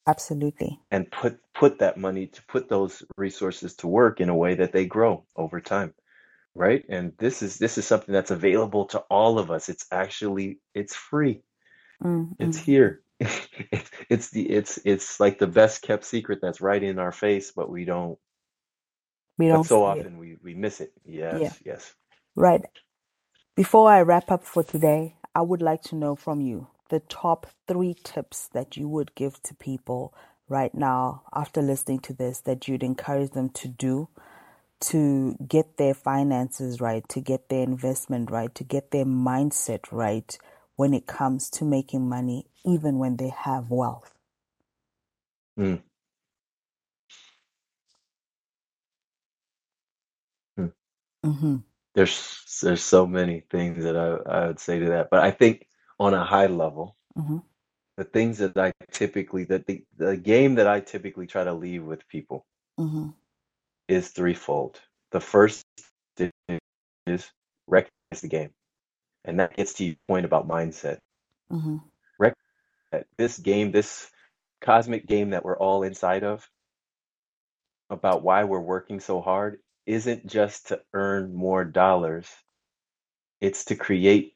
Absolutely. 0.07 0.79
and 0.91 1.11
put 1.11 1.39
put 1.53 1.79
that 1.79 1.97
money 1.97 2.27
to 2.27 2.43
put 2.47 2.69
those 2.69 3.03
resources 3.17 3.75
to 3.75 3.87
work 3.87 4.21
in 4.21 4.29
a 4.29 4.35
way 4.35 4.55
that 4.55 4.71
they 4.71 4.85
grow 4.85 5.25
over 5.35 5.59
time 5.61 5.93
right 6.55 6.85
and 6.89 7.13
this 7.19 7.43
is 7.43 7.57
this 7.59 7.77
is 7.77 7.87
something 7.87 8.13
that's 8.13 8.31
available 8.31 8.85
to 8.85 8.99
all 9.09 9.39
of 9.39 9.51
us 9.51 9.69
it's 9.69 9.85
actually 9.91 10.59
it's 10.75 10.95
free 10.95 11.41
it's 12.39 12.57
Mm-hmm. 12.57 12.59
here 12.59 13.01
it's, 13.21 13.91
it's 14.09 14.31
the 14.31 14.49
it's 14.49 14.79
it's 14.85 15.19
like 15.21 15.39
the 15.39 15.47
best 15.47 15.83
kept 15.83 16.05
secret 16.05 16.39
that's 16.41 16.61
right 16.61 16.83
in 16.83 16.99
our 16.99 17.13
face 17.13 17.51
but 17.51 17.69
we 17.71 17.85
don't 17.85 18.19
We 19.37 19.47
don't 19.49 19.65
so 19.65 19.85
it. 19.85 19.85
often 19.85 20.17
we 20.19 20.37
we 20.43 20.55
miss 20.55 20.81
it 20.81 20.93
Yeah. 21.31 21.31
yes 21.31 21.59
yes 21.65 21.93
Right. 22.35 22.61
Before 23.55 23.91
I 23.91 24.01
wrap 24.01 24.31
up 24.31 24.43
for 24.45 24.63
today, 24.63 25.15
I 25.35 25.41
would 25.43 25.61
like 25.61 25.83
to 25.83 25.95
know 25.95 26.15
from 26.15 26.41
you 26.41 26.69
the 26.89 27.01
top 27.01 27.47
three 27.67 27.95
tips 28.03 28.49
that 28.53 28.77
you 28.77 28.89
would 28.89 29.15
give 29.15 29.41
to 29.43 29.55
people 29.55 30.13
right 30.49 30.75
now 30.75 31.23
after 31.35 31.61
listening 31.61 31.99
to 32.01 32.13
this 32.13 32.41
that 32.41 32.67
you'd 32.67 32.83
encourage 32.83 33.31
them 33.31 33.49
to 33.51 33.67
do 33.69 34.09
to 34.81 35.35
get 35.47 35.77
their 35.77 35.93
finances 35.93 36.81
right, 36.81 37.07
to 37.09 37.21
get 37.21 37.49
their 37.49 37.63
investment 37.63 38.31
right, 38.31 38.53
to 38.55 38.63
get 38.65 38.91
their 38.91 39.05
mindset 39.05 39.91
right 39.91 40.37
when 40.77 40.93
it 40.93 41.07
comes 41.07 41.49
to 41.51 41.65
making 41.65 42.07
money, 42.09 42.47
even 42.65 42.99
when 42.99 43.17
they 43.17 43.29
have 43.29 43.71
wealth. 43.71 44.15
Mm, 45.59 45.81
mm. 50.59 50.73
Mm-hmm. 51.25 51.57
there's 51.95 52.59
there's 52.63 52.83
so 52.83 53.07
many 53.07 53.43
things 53.51 53.83
that 53.83 53.97
I, 53.97 54.17
I 54.31 54.47
would 54.47 54.59
say 54.59 54.79
to 54.79 54.85
that 54.89 55.09
but 55.11 55.21
i 55.21 55.31
think 55.31 55.67
on 55.99 56.13
a 56.15 56.25
high 56.25 56.47
level 56.47 56.95
Mm-hmm. 57.17 57.37
the 57.97 58.03
things 58.03 58.39
that 58.39 58.57
I 58.57 58.73
typically 58.91 59.45
that 59.45 59.65
the, 59.67 59.83
the 59.97 60.17
game 60.17 60.55
that 60.55 60.67
I 60.67 60.79
typically 60.79 61.27
try 61.27 61.43
to 61.43 61.53
leave 61.53 61.83
with 61.83 62.07
people 62.07 62.45
Mm-hmm. 62.79 63.09
is 63.87 64.09
threefold. 64.09 64.79
The 65.11 65.21
first 65.21 65.65
is 67.07 67.31
recognize 67.67 68.21
the 68.21 68.29
game. 68.29 68.51
And 69.25 69.39
that 69.39 69.55
gets 69.55 69.73
to 69.73 69.85
your 69.85 69.95
point 70.07 70.25
about 70.25 70.47
mindset. 70.47 70.99
Mm-hmm. 71.51 71.77
That 72.91 73.07
this 73.17 73.37
game, 73.37 73.71
this 73.71 74.09
cosmic 74.59 75.07
game 75.07 75.29
that 75.29 75.45
we're 75.45 75.57
all 75.57 75.83
inside 75.83 76.23
of, 76.23 76.45
about 77.89 78.21
why 78.23 78.43
we're 78.43 78.59
working 78.59 78.99
so 78.99 79.21
hard, 79.21 79.59
isn't 79.85 80.27
just 80.27 80.67
to 80.67 80.81
earn 80.93 81.33
more 81.33 81.63
dollars, 81.63 82.27
it's 83.39 83.65
to 83.65 83.75
create 83.75 84.33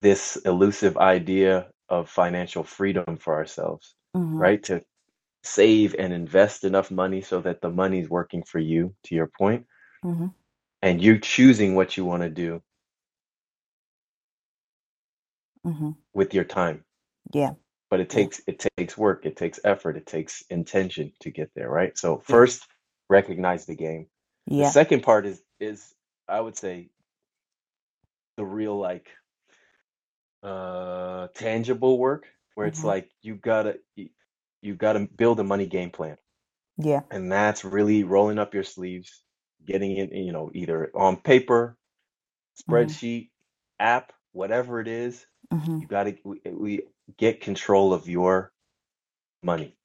this 0.00 0.36
elusive 0.36 0.96
idea 0.96 1.68
of 1.88 2.08
financial 2.08 2.64
freedom 2.64 3.16
for 3.16 3.34
ourselves, 3.34 3.94
Mm-hmm. 4.16 4.38
right? 4.38 4.62
To 4.64 4.82
save 5.42 5.96
and 5.98 6.12
invest 6.12 6.64
enough 6.64 6.90
money 6.90 7.20
so 7.22 7.40
that 7.40 7.60
the 7.60 7.70
money's 7.70 8.08
working 8.08 8.44
for 8.44 8.60
you, 8.60 8.94
to 9.04 9.14
your 9.14 9.26
point, 9.26 9.66
Mm-hmm. 10.04 10.28
and 10.82 11.02
you're 11.02 11.18
choosing 11.18 11.74
what 11.74 11.96
you 11.96 12.04
want 12.04 12.22
to 12.22 12.30
do 12.30 12.62
Mm-hmm. 15.66 15.90
with 16.14 16.34
your 16.34 16.44
time. 16.44 16.84
Yeah. 17.32 17.54
But 17.90 18.00
it 18.00 18.10
Yeah. 18.12 18.28
takes 18.28 18.42
it 18.46 18.66
takes 18.76 18.96
work, 18.98 19.26
it 19.26 19.36
takes 19.36 19.60
effort, 19.64 19.96
it 19.96 20.06
takes 20.06 20.42
intention 20.50 21.12
to 21.20 21.30
get 21.30 21.50
there, 21.54 21.70
right? 21.70 21.96
So 21.98 22.18
Yeah. 22.28 22.36
first, 22.36 22.66
recognize 23.08 23.66
the 23.66 23.76
game. 23.76 24.08
The 24.56 24.64
second 24.64 25.02
part 25.02 25.26
is 25.26 25.42
is 25.60 25.94
I 26.28 26.40
would 26.40 26.56
say 26.56 26.90
the 28.36 28.44
real 28.44 28.78
like 28.78 29.08
uh 30.42 31.28
tangible 31.34 31.98
work 31.98 32.26
where 32.54 32.66
it's 32.66 32.82
Mm-hmm. 32.82 32.84
like 32.84 33.10
you 33.22 33.34
gotta 33.36 33.78
you, 33.96 34.74
gotta 34.74 35.08
build 35.16 35.40
a 35.40 35.44
money 35.44 35.66
game 35.66 35.90
plan. 35.90 36.16
Yeah. 36.78 37.02
And 37.10 37.30
that's 37.30 37.64
really 37.64 38.04
rolling 38.04 38.38
up 38.38 38.54
your 38.54 38.64
sleeves, 38.64 39.22
getting 39.66 39.96
it, 39.96 40.12
you 40.12 40.32
know, 40.32 40.50
either 40.54 40.90
on 40.94 41.16
paper, 41.18 41.76
Mm-hmm. 42.70 42.92
spreadsheet, 42.92 43.30
app, 43.78 44.12
whatever 44.32 44.80
it 44.80 44.88
is, 44.88 45.26
Mm-hmm. 45.52 45.80
you 45.80 45.86
gotta 45.86 46.16
we, 46.24 46.40
we 46.50 46.82
get 47.18 47.40
control 47.40 47.92
of 47.94 48.08
your 48.08 48.52
money. 49.42 49.76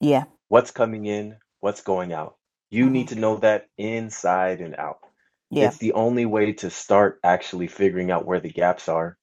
Yeah. 0.00 0.24
What's 0.48 0.70
coming 0.70 1.06
in, 1.06 1.36
what's 1.60 1.82
going 1.82 2.12
out. 2.12 2.36
You 2.70 2.86
Mm-hmm. 2.86 2.92
need 2.92 3.08
to 3.08 3.16
know 3.16 3.36
that 3.38 3.68
inside 3.78 4.60
and 4.60 4.76
out. 4.76 4.98
Yeah. 5.50 5.68
It's 5.68 5.78
the 5.78 5.92
only 5.92 6.26
way 6.26 6.52
to 6.54 6.70
start 6.70 7.20
actually 7.24 7.68
figuring 7.68 8.10
out 8.10 8.26
where 8.26 8.40
the 8.40 8.50
gaps 8.52 8.88
are 8.88 9.18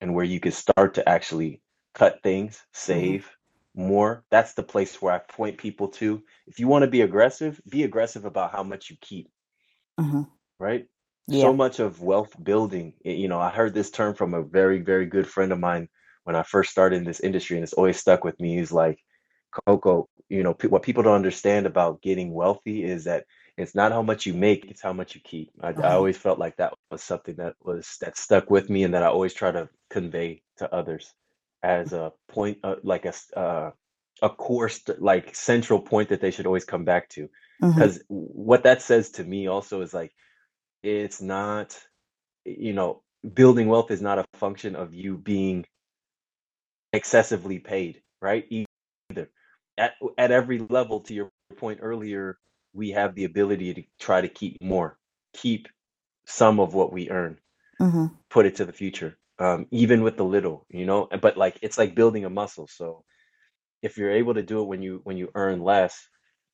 and 0.00 0.14
where 0.14 0.24
you 0.24 0.40
can 0.40 0.52
start 0.52 0.94
to 0.94 1.08
actually 1.08 1.62
cut 1.94 2.22
things, 2.22 2.62
Mm-hmm. 2.92 3.16
save 3.16 3.30
more. 3.74 4.24
That's 4.30 4.54
the 4.54 4.62
place 4.62 5.00
where 5.02 5.14
I 5.14 5.18
point 5.18 5.58
people 5.58 5.88
to. 5.88 6.22
If 6.46 6.58
you 6.60 6.68
want 6.68 6.82
to 6.84 6.90
be 6.90 7.02
aggressive, 7.02 7.60
be 7.68 7.84
aggressive 7.84 8.24
about 8.24 8.52
how 8.52 8.62
much 8.62 8.90
you 8.90 8.96
keep, 9.00 9.30
Mm-hmm. 10.00 10.22
right? 10.58 10.86
So 11.28 11.52
much 11.52 11.80
of 11.80 12.02
wealth 12.02 12.34
building, 12.42 12.94
you 13.04 13.28
know, 13.28 13.40
I 13.40 13.50
heard 13.50 13.74
this 13.74 13.90
term 13.90 14.14
from 14.14 14.34
a 14.34 14.42
very, 14.42 14.80
very 14.80 15.06
good 15.06 15.26
friend 15.28 15.52
of 15.52 15.60
mine 15.60 15.88
when 16.24 16.36
I 16.36 16.42
first 16.44 16.70
started 16.70 16.96
in 16.98 17.04
this 17.04 17.20
industry, 17.20 17.56
and 17.56 17.64
it's 17.64 17.74
always 17.74 17.98
stuck 17.98 18.24
with 18.24 18.40
me. 18.40 18.56
He's 18.58 18.72
like, 18.72 19.00
Koko, 19.66 20.08
you 20.28 20.42
know, 20.44 20.54
pe- 20.54 20.68
what 20.68 20.82
people 20.82 21.02
don't 21.02 21.14
understand 21.16 21.66
about 21.66 22.02
getting 22.02 22.32
wealthy 22.34 22.84
is 22.84 23.04
that 23.04 23.24
it's 23.58 23.74
not 23.74 23.92
how 23.92 24.02
much 24.02 24.26
you 24.26 24.34
make, 24.34 24.70
it's 24.70 24.82
how 24.82 24.92
much 24.92 25.14
you 25.16 25.22
keep. 25.24 25.50
I, 25.62 25.70
I 25.70 25.92
Mm-hmm. 25.92 25.94
always 25.94 26.18
felt 26.18 26.38
like 26.38 26.56
that 26.58 26.74
was 26.90 27.02
something 27.02 27.36
that 27.36 27.54
was 27.62 27.96
that 28.02 28.16
stuck 28.18 28.50
with 28.50 28.70
me 28.70 28.84
and 28.84 28.94
that 28.94 29.02
I 29.04 29.08
always 29.08 29.34
try 29.34 29.52
to 29.52 29.68
convey 29.90 30.42
to 30.58 30.74
others 30.74 31.12
as 31.62 31.92
a 31.92 32.12
point, 32.28 32.58
uh, 32.64 32.76
like 32.84 33.06
a 33.06 33.10
uh, 33.36 33.70
a 34.22 34.30
core 34.30 34.68
st- 34.70 35.02
like 35.02 35.34
central 35.36 35.80
point 35.80 36.10
that 36.10 36.20
they 36.20 36.30
should 36.32 36.46
always 36.46 36.64
come 36.66 36.84
back 36.84 37.08
to. 37.10 37.28
Mm-hmm. 37.62 37.74
Because 37.74 38.02
what 38.08 38.64
that 38.64 38.82
says 38.82 39.10
to 39.12 39.24
me 39.24 39.48
also 39.48 39.80
is 39.82 39.94
like 39.94 40.12
it's 40.82 41.22
not, 41.22 41.78
you 42.44 42.72
know, 42.74 43.02
building 43.34 43.68
wealth 43.68 43.90
is 43.92 44.02
not 44.02 44.18
a 44.20 44.26
function 44.38 44.76
of 44.76 44.94
you 44.94 45.18
being 45.18 45.66
excessively 46.94 47.60
paid, 47.60 48.02
right? 48.22 48.46
Either 48.50 49.30
at 49.78 49.94
at 50.18 50.32
every 50.32 50.60
level, 50.60 51.00
to 51.02 51.14
your 51.14 51.30
point 51.58 51.80
earlier, 51.82 52.38
we 52.74 52.90
have 52.92 53.16
the 53.16 53.24
ability 53.26 53.74
to 53.74 53.84
try 54.00 54.22
to 54.22 54.28
keep 54.28 54.58
more, 54.62 54.98
keep 55.34 55.68
some 56.26 56.60
of 56.60 56.74
what 56.74 56.92
we 56.92 57.10
earn, 57.10 57.38
Mm-hmm. 57.80 58.06
put 58.30 58.46
it 58.46 58.56
to 58.56 58.66
the 58.66 58.72
future, 58.72 59.18
um, 59.40 59.66
even 59.72 60.02
with 60.02 60.16
the 60.18 60.24
little, 60.24 60.66
you 60.70 60.86
know. 60.86 61.08
But 61.22 61.36
like 61.38 61.58
it's 61.62 61.78
like 61.78 61.96
building 61.96 62.24
a 62.26 62.30
muscle. 62.30 62.68
So 62.68 63.04
if 63.82 63.98
you're 63.98 64.12
able 64.12 64.34
to 64.34 64.42
do 64.42 64.60
it 64.62 64.68
when 64.68 64.82
you 64.82 65.00
when 65.04 65.16
you 65.16 65.30
earn 65.34 65.62
less, 65.62 66.08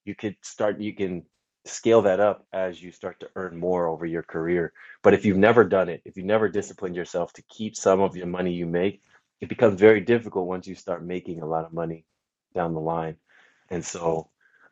you 0.04 0.14
could 0.14 0.36
start 0.42 0.80
you 0.80 0.94
can 0.94 1.24
scale 1.68 2.02
that 2.02 2.20
up 2.20 2.46
as 2.52 2.82
you 2.82 2.92
start 2.92 3.20
to 3.20 3.28
earn 3.36 3.58
more 3.58 3.86
over 3.86 4.06
your 4.06 4.22
career. 4.22 4.72
But 5.02 5.14
if 5.14 5.24
you've 5.24 5.36
never 5.36 5.64
done 5.64 5.88
it, 5.88 6.02
if 6.04 6.16
you've 6.16 6.26
never 6.26 6.48
disciplined 6.48 6.96
yourself 6.96 7.32
to 7.34 7.42
keep 7.42 7.76
some 7.76 8.00
of 8.00 8.16
your 8.16 8.26
money 8.26 8.52
you 8.52 8.66
make, 8.66 9.02
it 9.40 9.48
becomes 9.48 9.78
very 9.78 10.00
difficult 10.00 10.46
once 10.46 10.66
you 10.66 10.74
start 10.74 11.04
making 11.04 11.40
a 11.40 11.46
lot 11.46 11.64
of 11.64 11.72
money 11.72 12.04
down 12.54 12.74
the 12.74 12.80
line. 12.80 13.16
And 13.70 13.84
so 13.84 14.30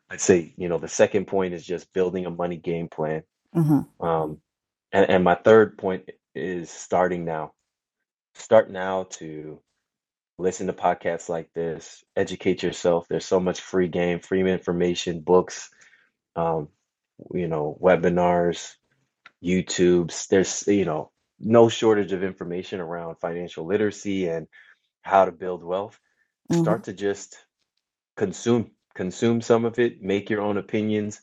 I'd 0.09 0.21
say, 0.21 0.53
you 0.57 0.69
know, 0.69 0.77
the 0.77 0.87
second 0.87 1.27
point 1.27 1.53
is 1.53 1.65
just 1.65 1.93
building 1.93 2.25
a 2.25 2.31
money 2.31 2.57
game 2.57 2.87
plan. 2.89 3.23
Mm-hmm. 3.55 4.05
Um, 4.05 4.41
and, 4.91 5.09
and 5.09 5.23
my 5.23 5.35
third 5.35 5.77
point 5.77 6.09
is 6.35 6.69
starting 6.69 7.25
now. 7.25 7.53
Start 8.35 8.69
now 8.69 9.03
to 9.11 9.59
listen 10.37 10.67
to 10.67 10.73
podcasts 10.73 11.29
like 11.29 11.51
this, 11.53 12.03
educate 12.15 12.61
yourself. 12.61 13.07
There's 13.07 13.25
so 13.25 13.39
much 13.39 13.61
free 13.61 13.87
game, 13.87 14.19
free 14.19 14.49
information, 14.49 15.21
books, 15.21 15.69
um, 16.35 16.69
you 17.33 17.47
know, 17.47 17.77
webinars, 17.81 18.73
YouTubes. 19.43 20.27
There's, 20.27 20.67
you 20.67 20.85
know, 20.85 21.11
no 21.39 21.69
shortage 21.69 22.11
of 22.11 22.23
information 22.23 22.79
around 22.79 23.15
financial 23.15 23.65
literacy 23.65 24.27
and 24.27 24.47
how 25.01 25.25
to 25.25 25.31
build 25.31 25.63
wealth. 25.63 25.99
Mm-hmm. 26.51 26.61
Start 26.61 26.83
to 26.85 26.93
just 26.93 27.37
consume 28.15 28.71
consume 28.95 29.41
some 29.41 29.63
of 29.65 29.77
it, 29.77 30.01
make 30.01 30.29
your 30.29 30.41
own 30.41 30.57
opinions, 30.57 31.21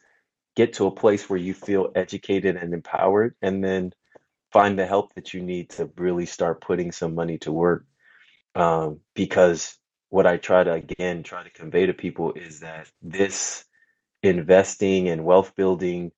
get 0.54 0.74
to 0.74 0.86
a 0.86 0.90
place 0.92 1.28
where 1.28 1.38
you 1.38 1.52
feel 1.52 1.90
educated 1.96 2.56
and 2.56 2.72
empowered, 2.72 3.34
and 3.42 3.64
then 3.64 3.92
find 4.52 4.78
the 4.78 4.86
help 4.86 5.12
that 5.14 5.34
you 5.34 5.42
need 5.42 5.68
to 5.70 5.90
really 5.96 6.26
start 6.26 6.60
putting 6.60 6.92
some 6.92 7.16
money 7.16 7.38
to 7.38 7.50
work. 7.50 7.84
Um, 8.54 9.00
because 9.14 9.76
what 10.10 10.26
I 10.28 10.36
try 10.36 10.62
to 10.62 10.72
again 10.72 11.24
try 11.24 11.42
to 11.42 11.50
convey 11.50 11.86
to 11.86 11.92
people 11.92 12.34
is 12.34 12.60
that 12.60 12.88
this 13.02 13.64
investing 14.24 15.08
and 15.08 15.24
wealth 15.24 15.54
building, 15.56 16.12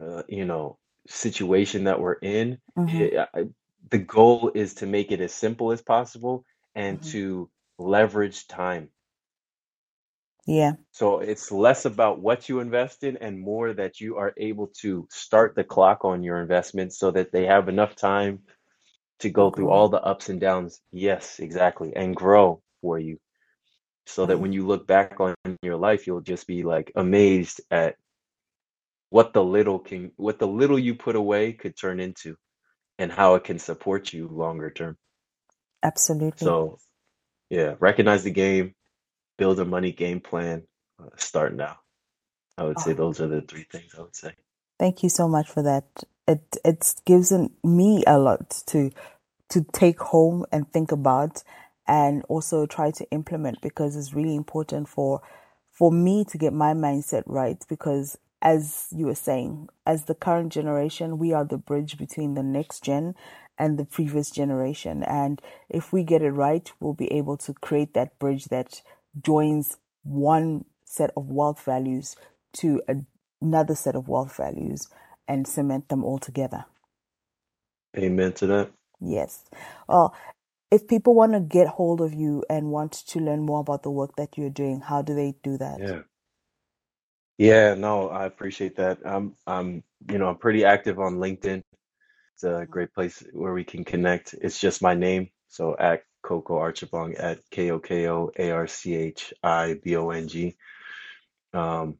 uh, 0.00 0.22
you 0.28 0.44
know, 0.44 0.78
situation 1.06 1.84
that 1.84 2.00
we're 2.00 2.14
in, 2.14 2.58
Mm-hmm. 2.78 3.02
it, 3.02 3.28
I, 3.34 3.44
the 3.90 3.98
goal 3.98 4.50
is 4.54 4.74
to 4.76 4.86
make 4.86 5.12
it 5.12 5.20
as 5.20 5.32
simple 5.32 5.72
as 5.72 5.82
possible 5.82 6.44
and 6.74 7.00
Mm-hmm. 7.00 7.12
to 7.12 7.50
leverage 7.78 8.46
time. 8.48 8.90
Yeah. 10.46 10.74
So 10.92 11.20
it's 11.20 11.50
less 11.52 11.84
about 11.84 12.20
what 12.20 12.48
you 12.48 12.60
invest 12.60 13.02
in 13.04 13.16
and 13.18 13.38
more 13.40 13.72
that 13.72 14.00
you 14.00 14.16
are 14.16 14.34
able 14.36 14.68
to 14.82 15.06
start 15.10 15.54
the 15.54 15.64
clock 15.64 16.04
on 16.04 16.22
your 16.22 16.40
investments 16.40 16.98
so 16.98 17.10
that 17.12 17.32
they 17.32 17.46
have 17.46 17.68
enough 17.68 17.96
time 17.96 18.40
to 19.20 19.30
go 19.30 19.50
through 19.50 19.70
grow. 19.70 19.70
all 19.70 19.88
the 19.88 20.02
ups 20.02 20.28
and 20.28 20.40
downs. 20.40 20.80
Yes, 20.92 21.40
exactly. 21.40 21.94
And 21.96 22.16
grow 22.16 22.62
for 22.82 22.98
you 22.98 23.18
so 24.08 24.26
that 24.26 24.38
Mm-hmm. 24.38 24.40
when 24.40 24.52
you 24.52 24.66
look 24.66 24.86
back 24.88 25.20
on 25.20 25.36
your 25.62 25.76
life, 25.76 26.06
you'll 26.06 26.22
just 26.22 26.48
be 26.48 26.64
like 26.64 26.92
amazed 26.96 27.62
at 27.70 27.96
what 29.10 29.32
the 29.32 29.44
little 29.44 29.78
can, 29.78 30.12
what 30.16 30.38
the 30.38 30.48
little 30.48 30.78
you 30.78 30.94
put 30.94 31.16
away 31.16 31.52
could 31.52 31.76
turn 31.76 32.00
into 32.00 32.36
and 32.98 33.12
how 33.12 33.34
it 33.36 33.44
can 33.44 33.58
support 33.58 34.12
you 34.12 34.28
longer 34.28 34.70
term. 34.70 34.96
Absolutely. 35.82 36.56
So 36.56 36.78
yeah, 37.50 37.76
recognize 37.80 38.24
the 38.24 38.30
game, 38.30 38.74
build 39.38 39.60
a 39.60 39.64
money 39.66 39.92
game 39.92 40.20
plan, 40.20 40.64
uh, 41.02 41.08
start 41.16 41.54
now. 41.54 41.76
I 42.58 42.64
would 42.64 42.80
say 42.80 42.92
Oh, 42.92 42.94
those 42.94 43.20
are 43.20 43.28
the 43.28 43.42
three 43.42 43.64
things 43.70 43.94
I 43.98 44.02
would 44.02 44.16
say. 44.16 44.32
thank 44.78 45.02
you 45.02 45.08
so 45.08 45.28
much 45.28 45.48
for 45.50 45.62
that. 45.62 46.04
It 46.26 46.56
it 46.64 46.94
gives 47.06 47.32
me 47.64 48.04
a 48.06 48.18
lot 48.18 48.50
to 48.68 48.90
to 49.50 49.64
take 49.72 50.00
home 50.00 50.46
and 50.52 50.70
think 50.72 50.92
about 50.92 51.42
and 51.88 52.24
also 52.28 52.66
try 52.66 52.92
to 52.92 53.10
implement 53.10 53.60
because 53.62 53.96
it's 53.96 54.14
really 54.14 54.36
important 54.36 54.88
for 54.88 55.22
for 55.72 55.90
me 55.90 56.24
to 56.24 56.38
get 56.38 56.52
my 56.52 56.74
mindset 56.74 57.24
right 57.26 57.64
because 57.68 58.18
as 58.42 58.88
you 58.92 59.06
were 59.06 59.16
saying 59.16 59.68
as 59.86 60.04
the 60.04 60.14
current 60.14 60.52
generation 60.52 61.18
we 61.18 61.32
are 61.32 61.44
the 61.44 61.58
bridge 61.58 61.98
between 61.98 62.34
the 62.34 62.42
next 62.42 62.84
gen 62.84 63.14
and 63.58 63.78
the 63.78 63.86
previous 63.86 64.30
generation 64.30 65.02
and 65.04 65.42
if 65.68 65.92
we 65.92 66.04
get 66.04 66.22
it 66.22 66.30
right 66.30 66.72
we'll 66.80 66.94
be 66.94 67.12
able 67.12 67.36
to 67.36 67.54
create 67.54 67.94
that 67.94 68.18
bridge 68.20 68.46
that 68.46 68.82
joins 69.20 69.78
one 70.04 70.64
set 70.84 71.10
of 71.16 71.28
wealth 71.30 71.64
values 71.64 72.16
to 72.52 72.82
another 73.42 73.74
set 73.74 73.96
of 73.96 74.08
wealth 74.08 74.36
values 74.36 74.88
and 75.26 75.48
cement 75.48 75.88
them 75.88 76.04
all 76.04 76.18
together 76.18 76.64
Amen 77.96 78.32
to 78.34 78.46
that. 78.46 78.70
Yes. 79.00 79.44
Well, 79.88 80.14
if 80.70 80.88
people 80.88 81.14
want 81.14 81.34
to 81.34 81.40
get 81.40 81.68
hold 81.68 82.00
of 82.00 82.14
you 82.14 82.44
and 82.50 82.68
want 82.70 82.92
to 82.92 83.20
learn 83.20 83.42
more 83.46 83.60
about 83.60 83.82
the 83.84 83.90
work 83.90 84.16
that 84.16 84.38
you're 84.38 84.50
doing, 84.50 84.80
how 84.82 85.02
do 85.02 85.14
they 85.14 85.34
do 85.42 85.58
that? 85.58 85.80
Yeah. 85.80 86.02
Yeah, 87.38 87.74
no, 87.74 88.08
I 88.10 88.26
appreciate 88.26 88.76
that. 88.76 88.98
I'm 89.04 89.34
I'm 89.46 89.84
you 90.10 90.18
know, 90.18 90.28
I'm 90.28 90.38
pretty 90.38 90.64
active 90.64 91.00
on 91.00 91.16
LinkedIn. 91.16 91.62
It's 92.34 92.44
a 92.44 92.66
great 92.70 92.94
place 92.94 93.24
where 93.32 93.54
we 93.54 93.64
can 93.64 93.84
connect. 93.84 94.34
It's 94.34 94.60
just 94.60 94.82
my 94.82 94.94
name. 94.94 95.30
So 95.48 95.76
at 95.78 96.02
Koko 96.22 96.58
Archibong 96.58 97.16
at 97.18 97.40
K 97.50 97.70
O 97.72 97.80
K 97.80 98.08
O 98.08 98.30
A 98.38 98.50
R 98.52 98.66
C 98.68 98.96
H 98.96 99.34
I 99.42 99.76
B 99.82 99.96
O 99.96 100.10
N 100.10 100.28
G. 100.28 100.56
Um, 101.54 101.96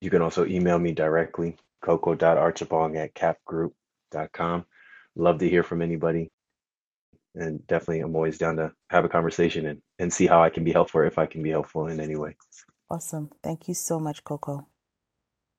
You 0.00 0.10
can 0.10 0.22
also 0.22 0.46
email 0.46 0.78
me 0.78 0.92
directly, 0.92 1.58
koko.archibong 1.82 2.96
at 2.98 3.14
capgroup.com. 3.16 4.66
Love 5.16 5.40
to 5.40 5.50
hear 5.50 5.64
from 5.64 5.82
anybody. 5.82 6.30
And 7.34 7.64
definitely, 7.66 8.00
I'm 8.00 8.16
always 8.16 8.38
down 8.38 8.56
to 8.56 8.72
have 8.90 9.04
a 9.04 9.08
conversation 9.08 9.66
and, 9.66 9.82
and 9.98 10.12
see 10.12 10.26
how 10.26 10.42
I 10.42 10.50
can 10.50 10.64
be 10.64 10.72
helpful 10.72 11.02
if 11.02 11.18
I 11.18 11.26
can 11.26 11.42
be 11.42 11.50
helpful 11.50 11.86
in 11.86 12.00
any 12.00 12.16
way. 12.16 12.36
Awesome. 12.90 13.30
Thank 13.42 13.68
you 13.68 13.74
so 13.74 14.00
much, 14.00 14.24
Koko. 14.24 14.66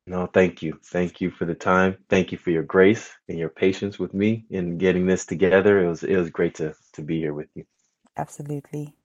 No, 0.08 0.26
thank 0.26 0.62
you. 0.62 0.80
Thank 0.84 1.22
you 1.22 1.32
for 1.32 1.46
the 1.46 1.54
time. 1.54 1.98
Thank 2.10 2.32
you 2.32 2.38
for 2.38 2.50
your 2.50 2.64
grace 2.64 3.12
and 3.30 3.38
your 3.38 3.50
patience 3.50 4.00
with 4.00 4.14
me 4.14 4.46
in 4.50 4.78
getting 4.78 5.06
this 5.06 5.26
together. 5.26 5.86
It 5.86 5.88
was 5.88 6.04
it 6.04 6.18
was 6.18 6.30
great 6.30 6.56
to 6.56 6.74
to 6.94 7.02
be 7.02 7.20
here 7.20 7.34
with 7.34 7.50
you. 7.56 7.66
Absolutely. 8.18 8.96